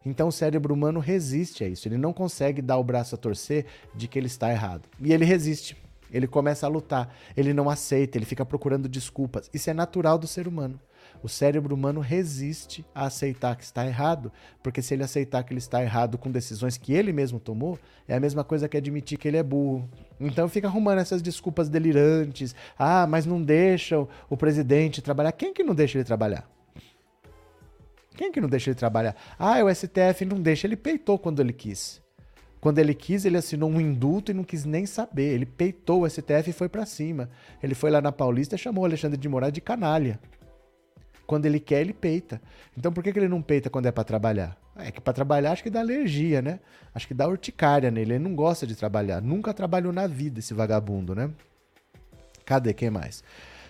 [0.05, 1.87] Então o cérebro humano resiste a isso.
[1.87, 4.87] Ele não consegue dar o braço a torcer de que ele está errado.
[4.99, 5.77] E ele resiste.
[6.11, 7.15] Ele começa a lutar.
[7.35, 9.49] Ele não aceita, ele fica procurando desculpas.
[9.53, 10.79] Isso é natural do ser humano.
[11.25, 15.57] O cérebro humano resiste a aceitar que está errado, porque se ele aceitar que ele
[15.57, 19.27] está errado com decisões que ele mesmo tomou, é a mesma coisa que admitir que
[19.27, 19.89] ele é burro.
[20.19, 22.53] Então fica arrumando essas desculpas delirantes.
[22.77, 25.31] Ah, mas não deixam o presidente trabalhar.
[25.31, 26.47] Quem que não deixa ele trabalhar?
[28.15, 29.15] Quem que não deixa ele trabalhar?
[29.39, 30.67] Ah, o STF não deixa.
[30.67, 32.03] Ele peitou quando ele quis.
[32.61, 35.33] Quando ele quis, ele assinou um indulto e não quis nem saber.
[35.33, 37.31] Ele peitou o STF e foi para cima.
[37.63, 40.19] Ele foi lá na Paulista e chamou o Alexandre de Moraes de canalha.
[41.25, 42.41] Quando ele quer, ele peita.
[42.77, 44.57] Então por que, que ele não peita quando é para trabalhar?
[44.75, 46.59] É que para trabalhar acho que dá alergia, né?
[46.93, 48.13] Acho que dá urticária nele.
[48.13, 49.21] Ele não gosta de trabalhar.
[49.21, 51.31] Nunca trabalhou na vida esse vagabundo, né?
[52.45, 52.73] Cadê?
[52.73, 53.23] Quem mais?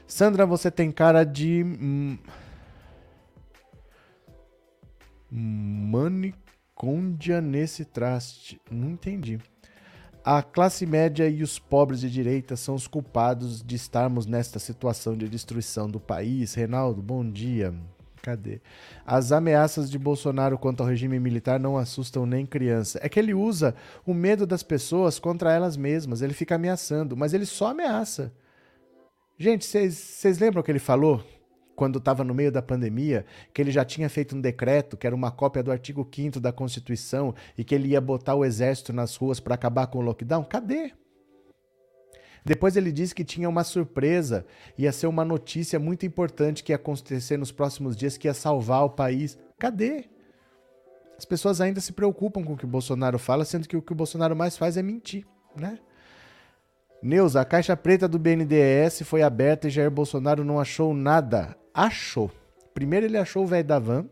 [0.08, 1.64] Sandra, você tem cara de.
[1.64, 2.18] Hum...
[5.32, 8.60] Manicôndia nesse traste.
[8.70, 9.40] Não entendi.
[10.28, 15.16] A classe média e os pobres de direita são os culpados de estarmos nesta situação
[15.16, 16.56] de destruição do país.
[16.56, 17.72] Reinaldo, bom dia.
[18.24, 18.60] Cadê?
[19.06, 23.00] As ameaças de Bolsonaro contra o regime militar não assustam nem criança.
[23.04, 26.24] É que ele usa o medo das pessoas contra elas mesmas.
[26.24, 28.34] Ele fica ameaçando, mas ele só ameaça.
[29.38, 31.24] Gente, vocês lembram o que ele falou?
[31.76, 35.16] Quando estava no meio da pandemia, que ele já tinha feito um decreto, que era
[35.16, 39.16] uma cópia do artigo 5 da Constituição, e que ele ia botar o exército nas
[39.16, 40.44] ruas para acabar com o lockdown?
[40.44, 40.94] Cadê?
[42.46, 44.46] Depois ele disse que tinha uma surpresa,
[44.78, 48.86] ia ser uma notícia muito importante que ia acontecer nos próximos dias, que ia salvar
[48.86, 49.36] o país.
[49.58, 50.06] Cadê?
[51.18, 53.94] As pessoas ainda se preocupam com o que o Bolsonaro fala, sendo que o que
[53.94, 55.80] o Bolsonaro mais faz é mentir, né?
[57.02, 61.56] Neuza, a caixa preta do BNDES foi aberta e Jair Bolsonaro não achou nada.
[61.76, 62.32] Achou.
[62.74, 64.06] Primeiro ele achou o velho da van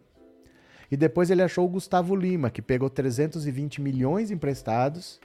[0.91, 5.20] e depois ele achou o Gustavo Lima, que pegou 320 milhões emprestados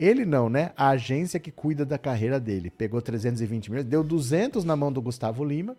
[0.00, 0.72] ele não, né?
[0.78, 2.70] A agência que cuida da carreira dele.
[2.70, 5.76] Pegou 320 milhões, deu 200 na mão do Gustavo Lima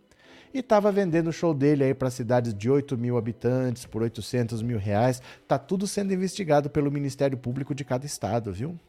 [0.54, 4.62] e estava vendendo o show dele aí para cidades de 8 mil habitantes por 800
[4.62, 5.24] mil reais.
[5.48, 8.80] Tá tudo sendo investigado pelo Ministério Público de cada estado, viu?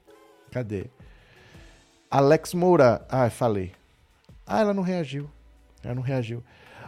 [0.51, 0.85] Cadê?
[2.11, 3.03] Alex Moura.
[3.09, 3.73] Ah, falei.
[4.47, 5.31] Ah, ela não reagiu.
[5.83, 6.45] Ela não reagiu.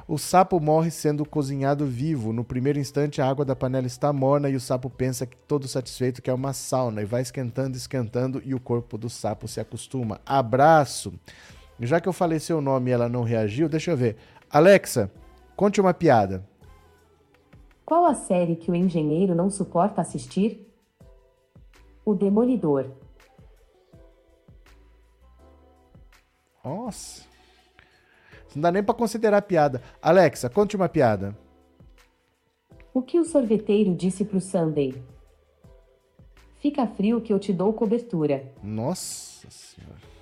[0.06, 2.30] O sapo morre sendo cozinhado vivo.
[2.30, 5.66] No primeiro instante, a água da panela está morna e o sapo pensa que todo
[5.66, 9.60] satisfeito que é uma sauna e vai esquentando, esquentando e o corpo do sapo se
[9.60, 10.20] acostuma.
[10.26, 11.14] Abraço.
[11.80, 14.16] Já que eu falei seu nome e ela não reagiu, deixa eu ver.
[14.50, 15.10] Alexa,
[15.56, 16.46] conte uma piada.
[17.84, 20.70] Qual a série que o engenheiro não suporta assistir?
[22.04, 22.90] O Demolidor.
[26.62, 27.33] Nossa.
[28.54, 29.82] Não dá nem para considerar piada.
[30.00, 31.36] Alexa, conte uma piada.
[32.92, 34.94] O que o sorveteiro disse pro Sunday?
[36.60, 38.52] Fica frio que eu te dou cobertura.
[38.62, 40.14] Nossa senhora.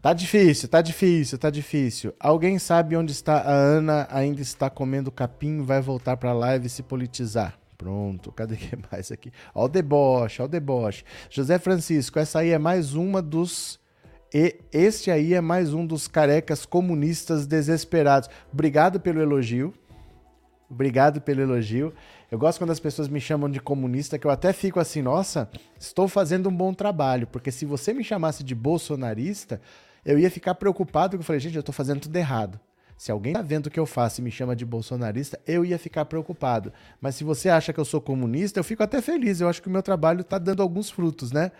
[0.00, 2.14] Tá difícil, tá difícil, tá difícil.
[2.20, 4.06] Alguém sabe onde está a Ana?
[4.08, 7.58] Ainda está comendo capim, vai voltar pra live se politizar.
[7.76, 9.32] Pronto, cadê que mais aqui?
[9.52, 11.04] Ó o deboche, ó o deboche.
[11.28, 13.80] José Francisco, essa aí é mais uma dos
[14.34, 18.28] e este aí é mais um dos carecas comunistas desesperados.
[18.52, 19.72] Obrigado pelo elogio.
[20.68, 21.92] Obrigado pelo elogio.
[22.30, 25.48] Eu gosto quando as pessoas me chamam de comunista, que eu até fico assim, nossa,
[25.78, 27.26] estou fazendo um bom trabalho.
[27.28, 29.60] Porque se você me chamasse de bolsonarista,
[30.04, 32.58] eu ia ficar preocupado, porque eu falei, gente, eu estou fazendo tudo errado.
[32.96, 35.78] Se alguém está vendo o que eu faço e me chama de bolsonarista, eu ia
[35.78, 36.72] ficar preocupado.
[37.00, 39.40] Mas se você acha que eu sou comunista, eu fico até feliz.
[39.40, 41.52] Eu acho que o meu trabalho está dando alguns frutos, né?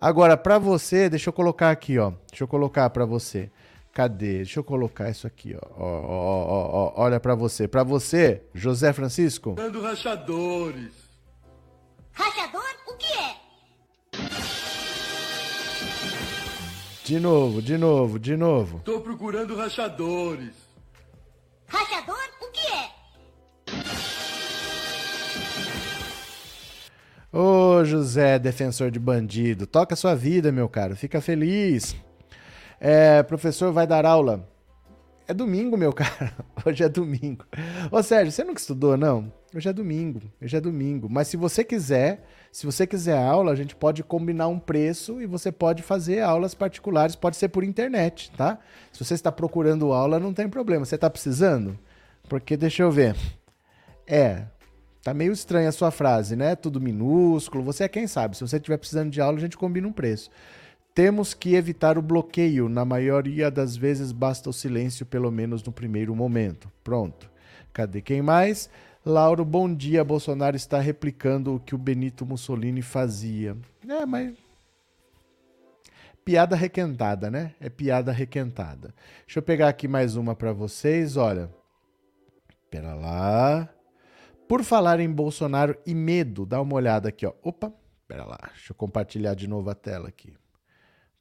[0.00, 2.12] Agora, para você, deixa eu colocar aqui, ó.
[2.30, 3.50] Deixa eu colocar para você.
[3.92, 4.38] Cadê?
[4.38, 5.66] Deixa eu colocar isso aqui, ó.
[5.78, 7.68] ó, ó, ó, ó olha para você.
[7.68, 9.52] Para você, José Francisco.
[9.52, 10.92] Dando rachadores.
[12.12, 12.64] Rachador?
[12.88, 13.36] O que é?
[17.04, 18.80] De novo, de novo, de novo.
[18.84, 20.54] Tô procurando rachadores.
[21.68, 22.23] Rachador?
[27.36, 31.96] Ô José, defensor de bandido, toca sua vida, meu caro, fica feliz.
[32.78, 34.48] É, professor vai dar aula.
[35.26, 36.32] É domingo, meu cara.
[36.64, 37.44] Hoje é domingo.
[37.90, 39.32] Ô Sérgio, você nunca estudou, não?
[39.52, 40.20] Hoje é domingo.
[40.40, 41.08] Hoje é domingo.
[41.10, 45.26] Mas se você quiser, se você quiser aula, a gente pode combinar um preço e
[45.26, 48.60] você pode fazer aulas particulares, pode ser por internet, tá?
[48.92, 50.84] Se você está procurando aula, não tem problema.
[50.84, 51.76] Você está precisando?
[52.28, 53.16] Porque deixa eu ver.
[54.06, 54.44] É,
[55.04, 56.56] Tá meio estranha a sua frase, né?
[56.56, 57.62] Tudo minúsculo.
[57.62, 58.38] Você é quem sabe.
[58.38, 60.30] Se você estiver precisando de aula, a gente combina um preço.
[60.94, 62.70] Temos que evitar o bloqueio.
[62.70, 66.72] Na maioria das vezes basta o silêncio, pelo menos no primeiro momento.
[66.82, 67.30] Pronto.
[67.70, 68.70] Cadê quem mais?
[69.04, 70.02] Lauro, bom dia.
[70.02, 73.54] Bolsonaro está replicando o que o Benito Mussolini fazia.
[73.86, 74.34] É, mas.
[76.24, 77.54] Piada requentada, né?
[77.60, 78.94] É piada requentada.
[79.26, 81.18] Deixa eu pegar aqui mais uma para vocês.
[81.18, 81.50] Olha.
[82.70, 83.73] Pera lá.
[84.48, 87.32] Por falar em Bolsonaro e medo, dá uma olhada aqui, ó.
[87.42, 87.72] Opa,
[88.06, 90.34] pera lá, deixa eu compartilhar de novo a tela aqui.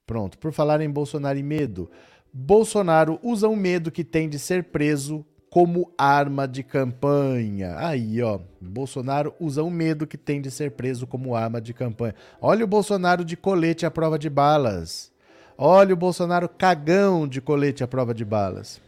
[0.05, 1.89] Pronto, por falar em Bolsonaro e medo,
[2.33, 7.75] Bolsonaro usa o medo que tem de ser preso como arma de campanha.
[7.77, 12.15] Aí, ó, Bolsonaro usa o medo que tem de ser preso como arma de campanha.
[12.41, 15.11] Olha o Bolsonaro de colete à prova de balas.
[15.55, 18.81] Olha o Bolsonaro cagão de colete à prova de balas.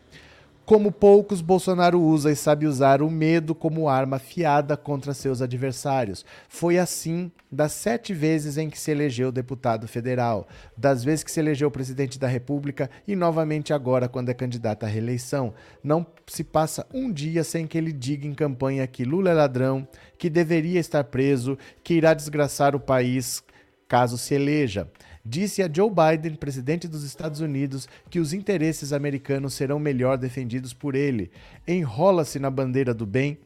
[0.66, 6.26] Como poucos, Bolsonaro usa e sabe usar o medo como arma fiada contra seus adversários.
[6.50, 11.40] Foi assim das sete vezes em que se elegeu deputado federal, das vezes que se
[11.40, 15.54] elegeu presidente da República e novamente agora quando é candidato à reeleição.
[15.84, 19.88] Não se passa um dia sem que ele diga em campanha que Lula é ladrão,
[20.18, 23.44] que deveria estar preso, que irá desgraçar o país
[23.88, 24.90] caso se eleja.
[25.26, 30.72] Disse a Joe Biden, presidente dos Estados Unidos, que os interesses americanos serão melhor defendidos
[30.72, 31.32] por ele.
[31.68, 33.40] Enrola-se na bandeira do bem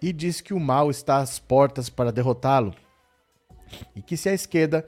[0.00, 2.74] e diz que o mal está às portas para derrotá-lo.
[3.94, 4.82] E que se a esquerda,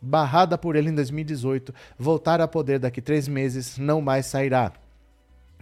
[0.00, 4.72] barrada por ele em 2018, voltar a poder daqui três meses, não mais sairá.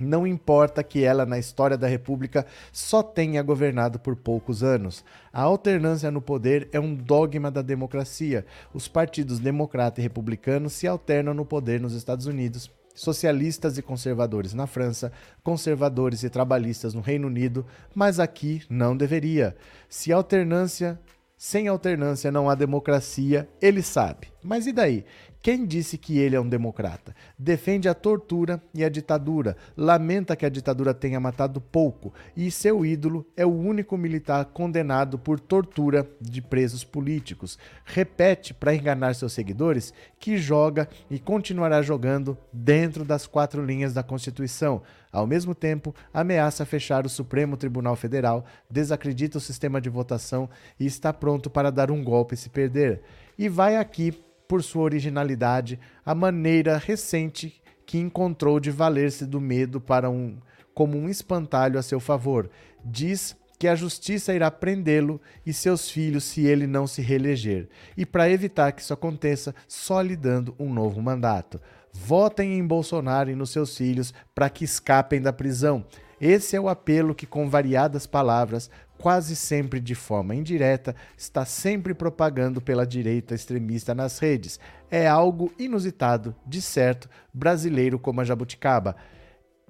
[0.00, 5.04] Não importa que ela, na história da República, só tenha governado por poucos anos.
[5.32, 8.44] A alternância no poder é um dogma da democracia.
[8.72, 14.54] Os partidos democrata e republicano se alternam no poder nos Estados Unidos, socialistas e conservadores
[14.54, 19.56] na França, conservadores e trabalhistas no Reino Unido, mas aqui não deveria.
[19.88, 20.98] Se alternância
[21.40, 24.28] sem alternância não há democracia, ele sabe.
[24.42, 25.06] Mas e daí?
[25.42, 27.16] Quem disse que ele é um democrata?
[27.38, 32.84] Defende a tortura e a ditadura, lamenta que a ditadura tenha matado pouco e seu
[32.84, 37.58] ídolo é o único militar condenado por tortura de presos políticos.
[37.86, 44.02] Repete para enganar seus seguidores que joga e continuará jogando dentro das quatro linhas da
[44.02, 44.82] Constituição.
[45.10, 50.84] Ao mesmo tempo, ameaça fechar o Supremo Tribunal Federal, desacredita o sistema de votação e
[50.84, 53.00] está pronto para dar um golpe se perder.
[53.38, 54.12] E vai aqui
[54.50, 60.38] por sua originalidade, a maneira recente que encontrou de valer-se do medo para um
[60.74, 62.50] como um espantalho a seu favor.
[62.84, 68.04] Diz que a justiça irá prendê-lo e seus filhos se ele não se reeleger, e
[68.04, 71.60] para evitar que isso aconteça, só lhe dando um novo mandato.
[71.92, 75.84] Votem em Bolsonaro e nos seus filhos para que escapem da prisão.
[76.20, 81.94] Esse é o apelo que, com variadas palavras, quase sempre de forma indireta, está sempre
[81.94, 84.60] propagando pela direita extremista nas redes.
[84.90, 88.94] É algo inusitado, de certo, brasileiro como a jabuticaba.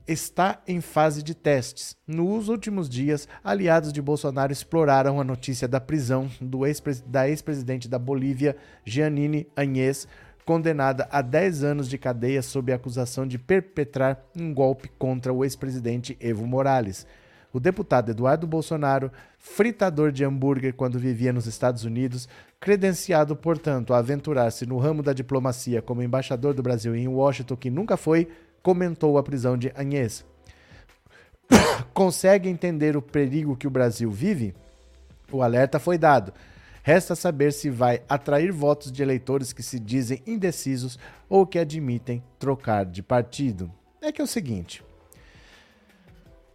[0.08, 1.96] Está em fase de testes.
[2.04, 6.28] Nos últimos dias, aliados de Bolsonaro exploraram a notícia da prisão
[6.66, 10.08] ex da ex-presidente da Bolívia, Giannini Agnès,
[10.44, 15.44] condenada a 10 anos de cadeia sob a acusação de perpetrar um golpe contra o
[15.44, 17.06] ex-presidente Evo Morales.
[17.52, 22.28] O deputado Eduardo Bolsonaro, fritador de hambúrguer quando vivia nos Estados Unidos,
[22.60, 27.70] credenciado, portanto, a aventurar-se no ramo da diplomacia como embaixador do Brasil em Washington, que
[27.70, 28.28] nunca foi,
[28.62, 30.24] comentou a prisão de Agnès.
[31.92, 34.54] Consegue entender o perigo que o Brasil vive?
[35.32, 36.32] O alerta foi dado.
[36.92, 42.20] Resta saber se vai atrair votos de eleitores que se dizem indecisos ou que admitem
[42.36, 43.70] trocar de partido.
[44.02, 44.82] É que é o seguinte: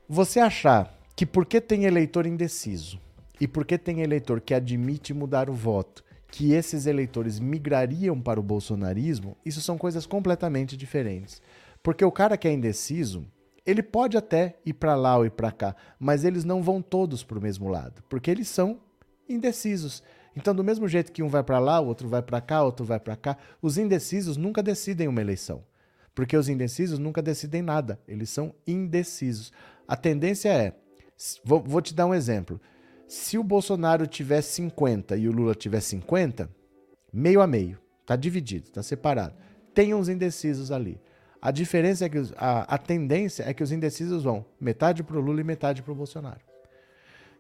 [0.10, 3.00] você achar que porque tem eleitor indeciso
[3.40, 8.44] e porque tem eleitor que admite mudar o voto, que esses eleitores migrariam para o
[8.44, 11.42] bolsonarismo, isso são coisas completamente diferentes.
[11.82, 13.26] Porque o cara que é indeciso,
[13.66, 17.24] ele pode até ir para lá ou ir para cá, mas eles não vão todos
[17.24, 18.82] para o mesmo lado, porque eles são
[19.30, 20.04] indecisos.
[20.36, 22.86] Então, do mesmo jeito que um vai para lá, o outro vai para cá, outro
[22.86, 25.64] vai para cá, os indecisos nunca decidem uma eleição.
[26.14, 29.52] Porque os indecisos nunca decidem nada, eles são indecisos.
[29.88, 30.74] A tendência é,
[31.44, 32.60] vou, vou te dar um exemplo.
[33.08, 36.50] Se o Bolsonaro tiver 50 e o Lula tiver 50,
[37.14, 39.36] meio a meio, tá dividido, tá separado.
[39.74, 41.00] Tem uns indecisos ali.
[41.42, 45.22] A diferença é que a, a tendência é que os indecisos vão metade para o
[45.22, 46.55] Lula e metade para o Bolsonaro.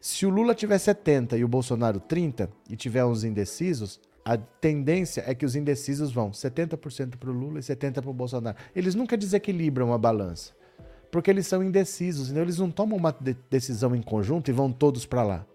[0.07, 5.23] Se o Lula tiver 70 e o Bolsonaro 30 e tiver uns indecisos, a tendência
[5.25, 8.55] é que os indecisos vão 70% para o Lula e 70% para o Bolsonaro.
[8.75, 10.53] Eles nunca desequilibram a balança,
[11.11, 14.71] porque eles são indecisos, então eles não tomam uma de decisão em conjunto e vão
[14.71, 15.45] todos para lá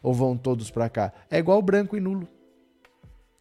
[0.00, 1.12] ou vão todos para cá.
[1.28, 2.28] É igual branco e nulo.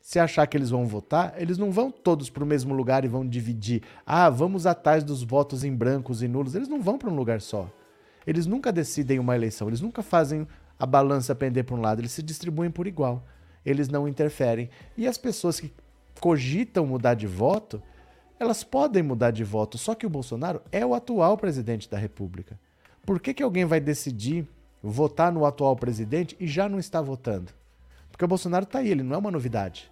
[0.02, 3.08] Se achar que eles vão votar, eles não vão todos para o mesmo lugar e
[3.08, 3.84] vão dividir.
[4.04, 6.56] Ah, vamos atrás dos votos em brancos e nulos.
[6.56, 7.70] Eles não vão para um lugar só.
[8.26, 10.48] Eles nunca decidem uma eleição, eles nunca fazem
[10.80, 13.26] a balança pender para um lado, eles se distribuem por igual.
[13.66, 14.70] Eles não interferem.
[14.98, 15.74] E as pessoas que
[16.20, 17.82] cogitam mudar de voto,
[18.40, 22.60] elas podem mudar de voto, só que o Bolsonaro é o atual presidente da República.
[23.06, 24.48] Por que, que alguém vai decidir
[24.82, 27.52] votar no atual presidente e já não está votando?
[28.12, 29.92] Porque o Bolsonaro está aí, ele não é uma novidade.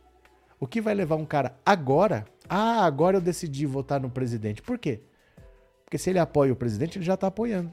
[0.59, 2.25] O que vai levar um cara agora?
[2.47, 4.61] Ah, agora eu decidi votar no presidente.
[4.61, 5.01] Por quê?
[5.83, 7.71] Porque se ele apoia o presidente, ele já está apoiando.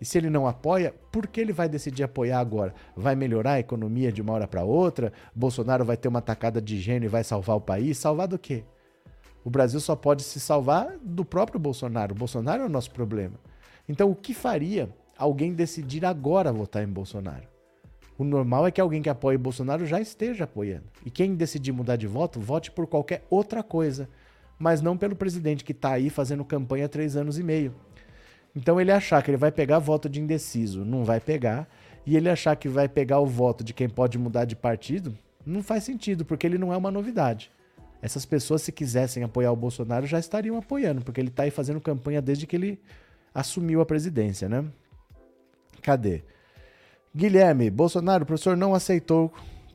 [0.00, 2.74] E se ele não apoia, por que ele vai decidir apoiar agora?
[2.94, 5.12] Vai melhorar a economia de uma hora para outra?
[5.34, 7.96] Bolsonaro vai ter uma tacada de gênio e vai salvar o país?
[7.96, 8.64] Salvar do quê?
[9.42, 12.14] O Brasil só pode se salvar do próprio Bolsonaro.
[12.14, 13.34] O Bolsonaro é o nosso problema.
[13.88, 17.48] Então, o que faria alguém decidir agora votar em Bolsonaro?
[18.18, 20.86] O normal é que alguém que apoie Bolsonaro já esteja apoiando.
[21.04, 24.08] E quem decidir mudar de voto, vote por qualquer outra coisa.
[24.58, 27.74] Mas não pelo presidente que está aí fazendo campanha há três anos e meio.
[28.56, 31.68] Então ele achar que ele vai pegar voto de indeciso, não vai pegar.
[32.06, 35.62] E ele achar que vai pegar o voto de quem pode mudar de partido, Não
[35.62, 37.52] faz sentido, porque ele não é uma novidade.
[38.02, 41.80] Essas pessoas, se quisessem apoiar o Bolsonaro, já estariam apoiando, porque ele está aí fazendo
[41.80, 42.80] campanha desde que ele
[43.32, 44.64] assumiu a presidência, né?
[45.82, 46.24] Cadê?
[47.14, 49.32] Guilherme, Bolsonaro, o professor não aceitou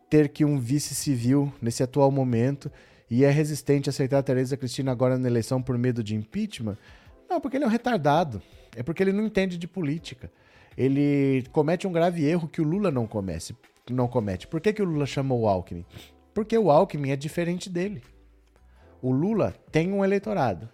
[0.10, 2.70] ter que um vice civil nesse atual momento
[3.10, 6.78] e é resistente a aceitar a Tereza Cristina agora na eleição por medo de impeachment?
[7.30, 8.42] Não, porque ele é um retardado.
[8.76, 10.32] É porque ele não entende de política.
[10.78, 13.56] Ele comete um grave erro que o Lula não comece,
[13.90, 14.48] não comete.
[14.48, 15.86] Por que, que o Lula chamou o Alckmin?
[16.34, 18.02] Porque o Alckmin é diferente dele.
[19.02, 20.70] O Lula tem um eleitorado.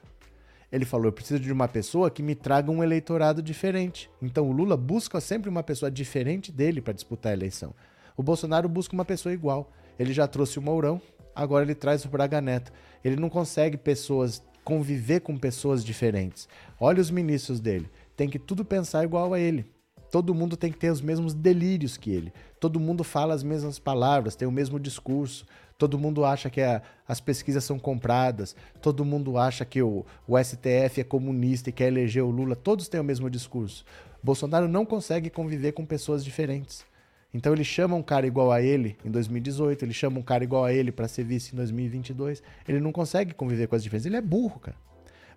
[0.71, 4.09] Ele falou: eu preciso de uma pessoa que me traga um eleitorado diferente.
[4.21, 7.73] Então o Lula busca sempre uma pessoa diferente dele para disputar a eleição.
[8.15, 9.71] O Bolsonaro busca uma pessoa igual.
[9.97, 11.01] Ele já trouxe o Mourão,
[11.33, 12.71] agora ele traz o Braga Neto.
[13.03, 16.45] Ele não consegue pessoas conviver com pessoas diferentes.
[16.77, 17.89] Olha os ministros dele.
[18.17, 19.65] Tem que tudo pensar igual a ele.
[20.11, 22.33] Todo mundo tem que ter os mesmos delírios que ele.
[22.59, 25.45] Todo mundo fala as mesmas palavras, tem o mesmo discurso.
[25.77, 28.57] Todo mundo acha que a, as pesquisas são compradas.
[28.81, 32.53] Todo mundo acha que o, o STF é comunista e quer eleger o Lula.
[32.53, 33.85] Todos têm o mesmo discurso.
[34.21, 36.85] Bolsonaro não consegue conviver com pessoas diferentes.
[37.33, 40.63] Então ele chama um cara igual a ele em 2018, ele chama um cara igual
[40.63, 42.41] a ele para ser vice em 2022.
[42.67, 44.05] Ele não consegue conviver com as diferenças.
[44.05, 44.77] Ele é burro, cara.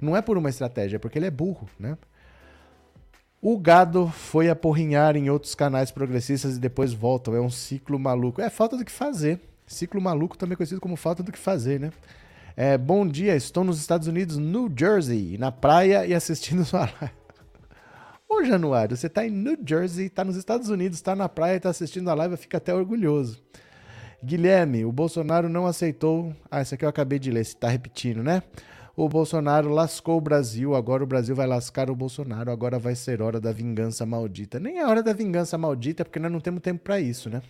[0.00, 1.98] Não é por uma estratégia, é porque ele é burro, né?
[3.42, 7.34] O gado foi aporrinhar em outros canais progressistas e depois voltam.
[7.34, 8.40] É um ciclo maluco.
[8.40, 9.40] É falta do que fazer.
[9.66, 11.90] Ciclo maluco também conhecido como falta do que fazer, né?
[12.56, 17.19] É, bom dia, estou nos Estados Unidos, New Jersey, na praia e assistindo sua live.
[18.44, 22.08] Januário, você está em New Jersey, está nos Estados Unidos, está na praia, está assistindo
[22.10, 23.42] a live, fica até orgulhoso.
[24.22, 26.34] Guilherme, o Bolsonaro não aceitou.
[26.50, 28.42] Ah, isso aqui eu acabei de ler, você está repetindo, né?
[28.94, 33.22] O Bolsonaro lascou o Brasil, agora o Brasil vai lascar o Bolsonaro, agora vai ser
[33.22, 34.60] hora da vingança maldita.
[34.60, 37.40] Nem é hora da vingança maldita, porque nós não temos tempo para isso, né?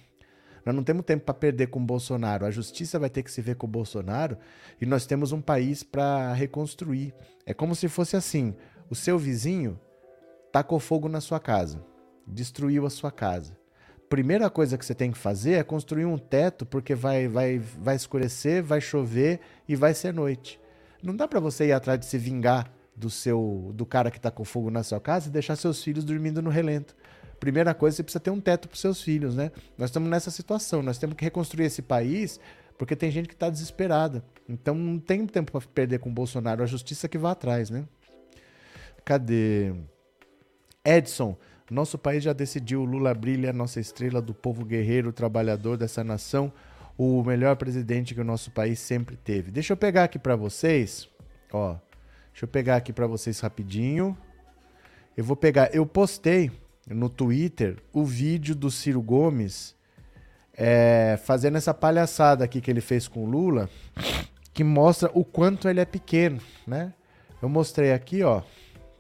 [0.65, 2.47] Nós não temos tempo para perder com o Bolsonaro.
[2.47, 4.37] A justiça vai ter que se ver com o Bolsonaro
[4.81, 7.13] e nós temos um país para reconstruir.
[7.45, 8.55] É como se fosse assim:
[8.89, 9.79] o seu vizinho
[10.53, 11.85] tacou fogo na sua casa,
[12.27, 13.59] destruiu a sua casa.
[14.09, 17.95] Primeira coisa que você tem que fazer é construir um teto, porque vai, vai, vai
[17.95, 20.61] escurecer, vai chover e vai ser noite.
[21.03, 24.31] Não dá para você ir atrás de se vingar do seu do cara que está
[24.31, 26.95] com fogo na sua casa e deixar seus filhos dormindo no relento
[27.41, 29.51] primeira coisa, você precisa ter um teto para seus filhos, né?
[29.77, 32.39] Nós estamos nessa situação, nós temos que reconstruir esse país
[32.77, 34.23] porque tem gente que está desesperada.
[34.49, 37.85] Então não tem tempo para perder com o Bolsonaro, a justiça que vai atrás, né?
[39.05, 39.75] Cadê?
[40.85, 41.37] Edson,
[41.71, 46.53] nosso país já decidiu, Lula brilha, nossa estrela do povo guerreiro, trabalhador dessa nação,
[46.99, 49.51] o melhor presidente que o nosso país sempre teve.
[49.51, 51.09] Deixa eu pegar aqui para vocês,
[51.53, 51.77] ó.
[52.33, 54.17] Deixa eu pegar aqui para vocês rapidinho.
[55.17, 56.51] Eu vou pegar, eu postei
[56.89, 59.77] no Twitter o vídeo do Ciro Gomes
[60.55, 63.69] é, fazendo essa palhaçada aqui que ele fez com o Lula,
[64.53, 66.93] que mostra o quanto ele é pequeno, né?
[67.41, 68.43] Eu mostrei aqui, ó.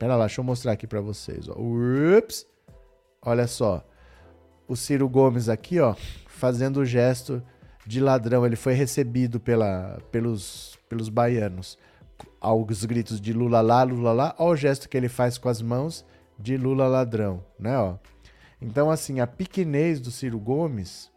[0.00, 1.52] Pera lá, deixa eu mostrar aqui para vocês, ó.
[1.52, 2.46] Ups!
[3.20, 3.86] Olha só.
[4.66, 5.94] O Ciro Gomes aqui, ó,
[6.26, 7.42] fazendo o gesto
[7.86, 8.46] de ladrão.
[8.46, 11.76] Ele foi recebido pela, pelos, pelos baianos
[12.40, 14.34] aos gritos de Lula lá, Lula lá.
[14.38, 16.02] Olha o gesto que ele faz com as mãos
[16.38, 17.76] de Lula ladrão, né?
[17.76, 17.96] Ó.
[18.58, 21.10] Então, assim, a pequenez do Ciro Gomes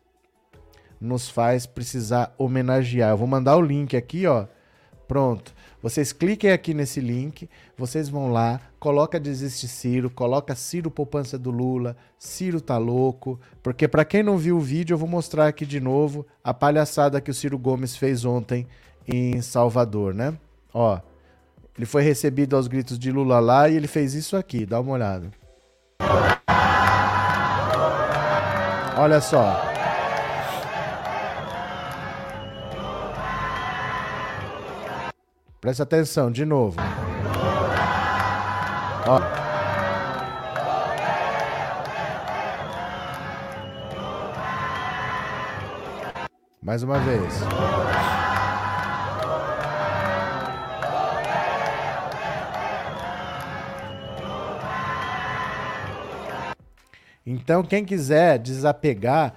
[1.00, 3.12] nos faz precisar homenagear.
[3.12, 4.46] Eu vou mandar o link aqui, ó.
[5.08, 5.54] Pronto.
[5.84, 11.52] Vocês cliquem aqui nesse link, vocês vão lá, coloca Desiste Ciro, coloca Ciro Poupança do
[11.52, 15.66] Lula, Ciro tá louco, porque para quem não viu o vídeo, eu vou mostrar aqui
[15.66, 18.66] de novo a palhaçada que o Ciro Gomes fez ontem
[19.06, 20.34] em Salvador, né?
[20.74, 20.98] Ó,
[21.78, 24.94] ele foi recebido aos gritos de Lula lá e ele fez isso aqui, dá uma
[24.94, 25.30] olhada.
[28.98, 29.73] Olha só.
[35.64, 36.76] Presta atenção, de novo.
[39.08, 39.22] Ó.
[46.62, 47.40] Mais uma vez.
[57.26, 59.34] Então, quem quiser desapegar,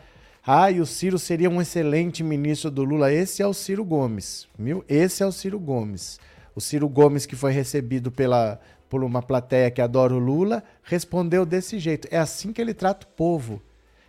[0.49, 4.47] ah, e o Ciro seria um excelente ministro do Lula, esse é o Ciro Gomes,
[4.57, 4.84] viu?
[4.88, 6.20] Esse é o Ciro Gomes.
[6.55, 11.44] O Ciro Gomes, que foi recebido pela, por uma plateia que adora o Lula, respondeu
[11.44, 12.07] desse jeito.
[12.12, 13.61] É assim que ele trata o povo.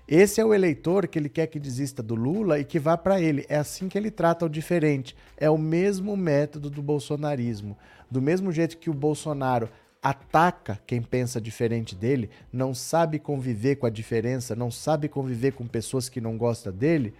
[0.07, 3.19] Esse é o eleitor que ele quer que desista do Lula e que vá para
[3.19, 3.43] ele.
[3.49, 5.17] É assim que ele trata o diferente.
[5.35, 7.75] É o mesmo método do bolsonarismo.
[8.11, 9.69] Do mesmo jeito que o Bolsonaro
[10.01, 15.67] ataca quem pensa diferente dele, não sabe conviver com a diferença, não sabe conviver com
[15.67, 17.13] pessoas que não gostam dele,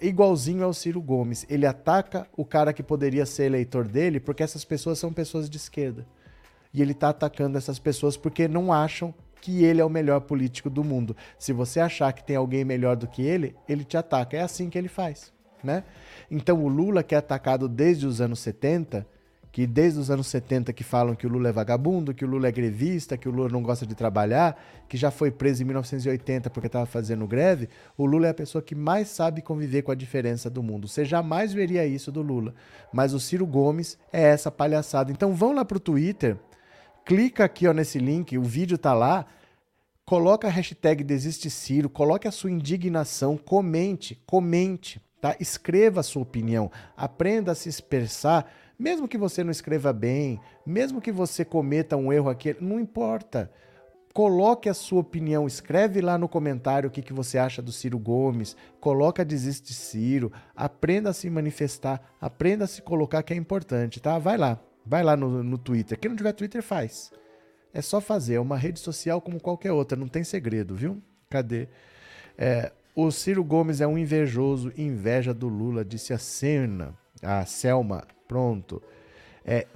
[0.00, 1.46] igualzinho ao Ciro Gomes.
[1.48, 5.56] Ele ataca o cara que poderia ser eleitor dele porque essas pessoas são pessoas de
[5.56, 6.06] esquerda.
[6.74, 10.70] E ele está atacando essas pessoas porque não acham que ele é o melhor político
[10.70, 11.16] do mundo.
[11.38, 14.36] Se você achar que tem alguém melhor do que ele, ele te ataca.
[14.36, 15.32] É assim que ele faz,
[15.62, 15.84] né?
[16.30, 19.06] Então o Lula que é atacado desde os anos 70,
[19.52, 22.48] que desde os anos 70 que falam que o Lula é vagabundo, que o Lula
[22.48, 26.50] é grevista, que o Lula não gosta de trabalhar, que já foi preso em 1980
[26.50, 29.94] porque estava fazendo greve, o Lula é a pessoa que mais sabe conviver com a
[29.94, 30.88] diferença do mundo.
[30.88, 32.54] Você jamais veria isso do Lula.
[32.92, 35.12] Mas o Ciro Gomes é essa palhaçada.
[35.12, 36.38] Então vão lá pro Twitter
[37.04, 39.26] clica aqui ó, nesse link, o vídeo tá lá,
[40.04, 45.36] coloca a hashtag Desiste Ciro, coloque a sua indignação, comente, comente, tá?
[45.40, 48.50] Escreva a sua opinião, aprenda a se expressar,
[48.82, 53.50] mesmo que você não escreva bem, mesmo que você cometa um erro aqui, não importa.
[54.12, 57.98] Coloque a sua opinião, escreve lá no comentário o que, que você acha do Ciro
[57.98, 64.00] Gomes, coloca Desiste Ciro, aprenda a se manifestar, aprenda a se colocar que é importante,
[64.00, 64.18] tá?
[64.18, 65.98] Vai lá, Vai lá no, no Twitter.
[65.98, 67.12] Quem não tiver Twitter, faz.
[67.72, 68.34] É só fazer.
[68.34, 69.96] É uma rede social como qualquer outra.
[69.96, 71.00] Não tem segredo, viu?
[71.30, 71.68] Cadê?
[72.36, 76.94] É, o Ciro Gomes é um invejoso, inveja do Lula, disse a Cena.
[77.22, 78.82] A Selma, pronto.
[79.44, 79.66] É,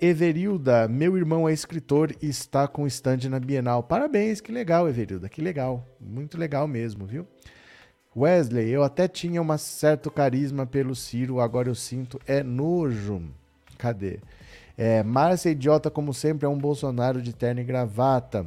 [0.00, 3.82] Everilda, meu irmão é escritor e está com stand na Bienal.
[3.82, 5.86] Parabéns, que legal, Everilda, que legal.
[6.00, 7.26] Muito legal mesmo, viu?
[8.16, 13.22] Wesley, eu até tinha um certo carisma pelo Ciro, agora eu sinto é nojo.
[13.78, 14.18] Cadê?
[14.76, 18.46] É, Márcia Idiota, como sempre, é um Bolsonaro de terno e gravata.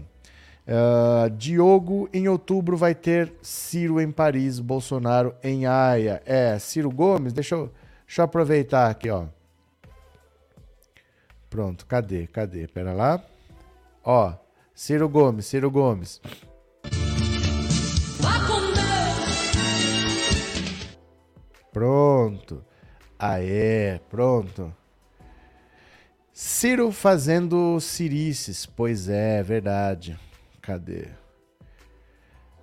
[0.65, 6.21] Uh, Diogo, em outubro vai ter Ciro em Paris, Bolsonaro em Haia.
[6.25, 7.71] É, Ciro Gomes, deixa eu,
[8.05, 9.25] deixa eu aproveitar aqui, ó.
[11.49, 12.27] Pronto, cadê?
[12.27, 12.67] Cadê?
[12.67, 13.23] Pera lá.
[14.03, 14.33] Ó,
[14.73, 16.19] Ciro Gomes, Ciro Gomes.
[21.71, 22.63] Pronto.
[23.17, 24.73] Aê, pronto.
[26.31, 28.65] Ciro fazendo cirices.
[28.65, 30.19] Pois é, verdade.
[30.61, 31.07] Cadê?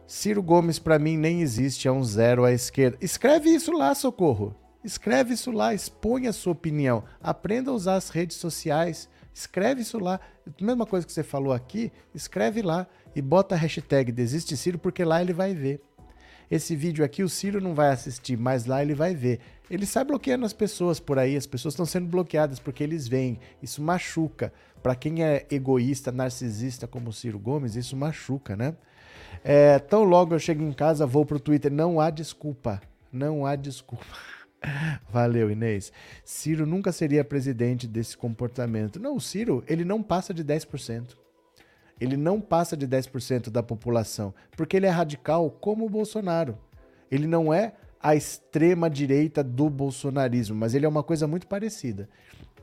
[0.06, 2.98] Ciro Gomes para mim nem existe, é um zero à esquerda.
[3.00, 4.54] Escreve isso lá, socorro.
[4.82, 7.04] Escreve isso lá, expõe a sua opinião.
[7.22, 9.08] Aprenda a usar as redes sociais.
[9.32, 10.18] Escreve isso lá.
[10.60, 15.04] Mesma coisa que você falou aqui, escreve lá e bota a hashtag Desiste Ciro, porque
[15.04, 15.82] lá ele vai ver.
[16.50, 19.38] Esse vídeo aqui o Ciro não vai assistir, mas lá ele vai ver.
[19.70, 23.38] Ele sai bloqueando as pessoas por aí, as pessoas estão sendo bloqueadas porque eles veem.
[23.62, 24.52] Isso machuca.
[24.82, 28.74] Para quem é egoísta, narcisista como o Ciro Gomes, isso machuca, né?
[29.44, 31.70] É, tão logo eu chego em casa, vou pro Twitter.
[31.70, 32.80] Não há desculpa.
[33.12, 34.04] Não há desculpa.
[35.10, 35.92] Valeu, Inês.
[36.24, 39.00] Ciro nunca seria presidente desse comportamento.
[39.00, 41.16] Não, o Ciro, ele não passa de 10%.
[42.00, 46.56] Ele não passa de 10% da população, porque ele é radical como o Bolsonaro.
[47.10, 52.08] Ele não é a extrema direita do bolsonarismo, mas ele é uma coisa muito parecida.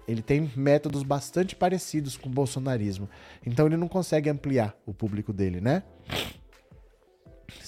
[0.07, 3.07] Ele tem métodos bastante parecidos com o bolsonarismo.
[3.45, 5.83] Então ele não consegue ampliar o público dele, né?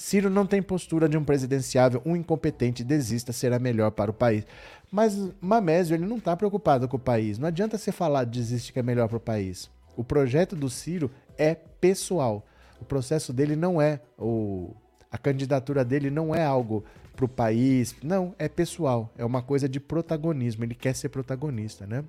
[0.09, 4.43] Ciro não tem postura de um presidenciável, um incompetente desista será melhor para o país.
[4.91, 7.37] Mas Mamésio, ele não está preocupado com o país.
[7.37, 9.69] Não adianta você falar desiste que é melhor para o país.
[9.95, 12.43] O projeto do Ciro é pessoal.
[12.81, 14.71] O processo dele não é o
[15.11, 16.83] a candidatura dele não é algo
[17.15, 21.87] para o país, não, é pessoal, é uma coisa de protagonismo, ele quer ser protagonista,
[21.87, 22.03] né?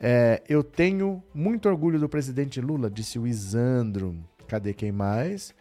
[0.00, 4.16] É, eu tenho muito orgulho do presidente Lula, disse o Isandro.
[4.48, 5.54] Cadê quem mais?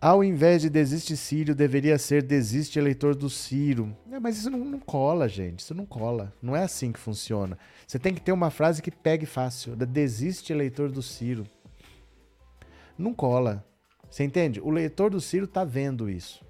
[0.00, 3.96] Ao invés de desiste Ciro, deveria ser desiste eleitor do Ciro.
[4.10, 5.60] É, mas isso não, não, cola, gente.
[5.60, 6.32] Isso não cola.
[6.42, 7.58] Não é assim que funciona.
[7.86, 9.74] Você tem que ter uma frase que pegue fácil.
[9.76, 11.46] Desiste eleitor do Ciro
[12.98, 13.64] não cola.
[14.08, 14.60] Você entende?
[14.60, 16.44] O leitor do Ciro tá vendo isso.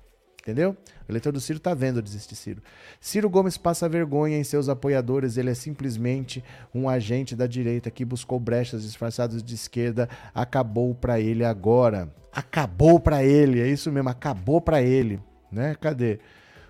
[0.45, 0.77] Entendeu?
[1.09, 2.63] O eleitor do Ciro tá vendo desistir Ciro.
[3.01, 5.39] Ciro Gomes passa vergonha em seus apoiadores.
[5.39, 6.45] Ele é simplesmente
[6.75, 10.07] um agente da direita que buscou brechas disfarçadas de esquerda.
[10.35, 12.15] Acabou para ele agora.
[12.31, 13.59] Acabou para ele.
[13.59, 14.11] É isso mesmo.
[14.11, 15.19] Acabou para ele.
[15.51, 15.75] Né?
[15.81, 16.21] Cadê?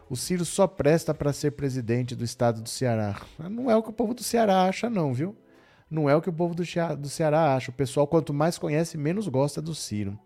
[0.09, 3.21] O Ciro só presta para ser presidente do estado do Ceará.
[3.51, 5.35] Não é o que o povo do Ceará acha, não, viu?
[5.91, 7.73] Não é o que o povo do Ceará acha.
[7.73, 10.17] O pessoal, quanto mais conhece, menos gosta do Ciro.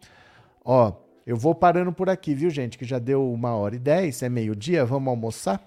[0.62, 2.78] Ó, eu vou parando por aqui, viu, gente?
[2.78, 4.82] Que já deu uma hora e dez, é meio-dia.
[4.86, 5.60] Vamos almoçar?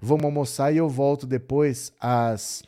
[0.00, 2.62] Vamos almoçar e eu volto depois às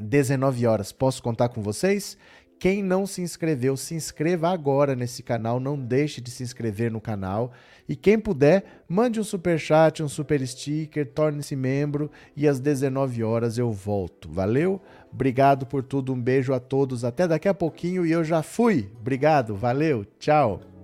[0.00, 0.92] 19 horas.
[0.92, 2.16] Posso contar com vocês?
[2.58, 7.02] Quem não se inscreveu, se inscreva agora nesse canal, não deixe de se inscrever no
[7.02, 7.52] canal.
[7.86, 13.22] E quem puder, mande um super chat, um super sticker, torne-se membro e às 19
[13.22, 14.32] horas eu volto.
[14.32, 14.80] Valeu?
[15.12, 18.90] Obrigado por tudo, um beijo a todos, até daqui a pouquinho e eu já fui.
[18.98, 20.75] Obrigado, valeu, tchau.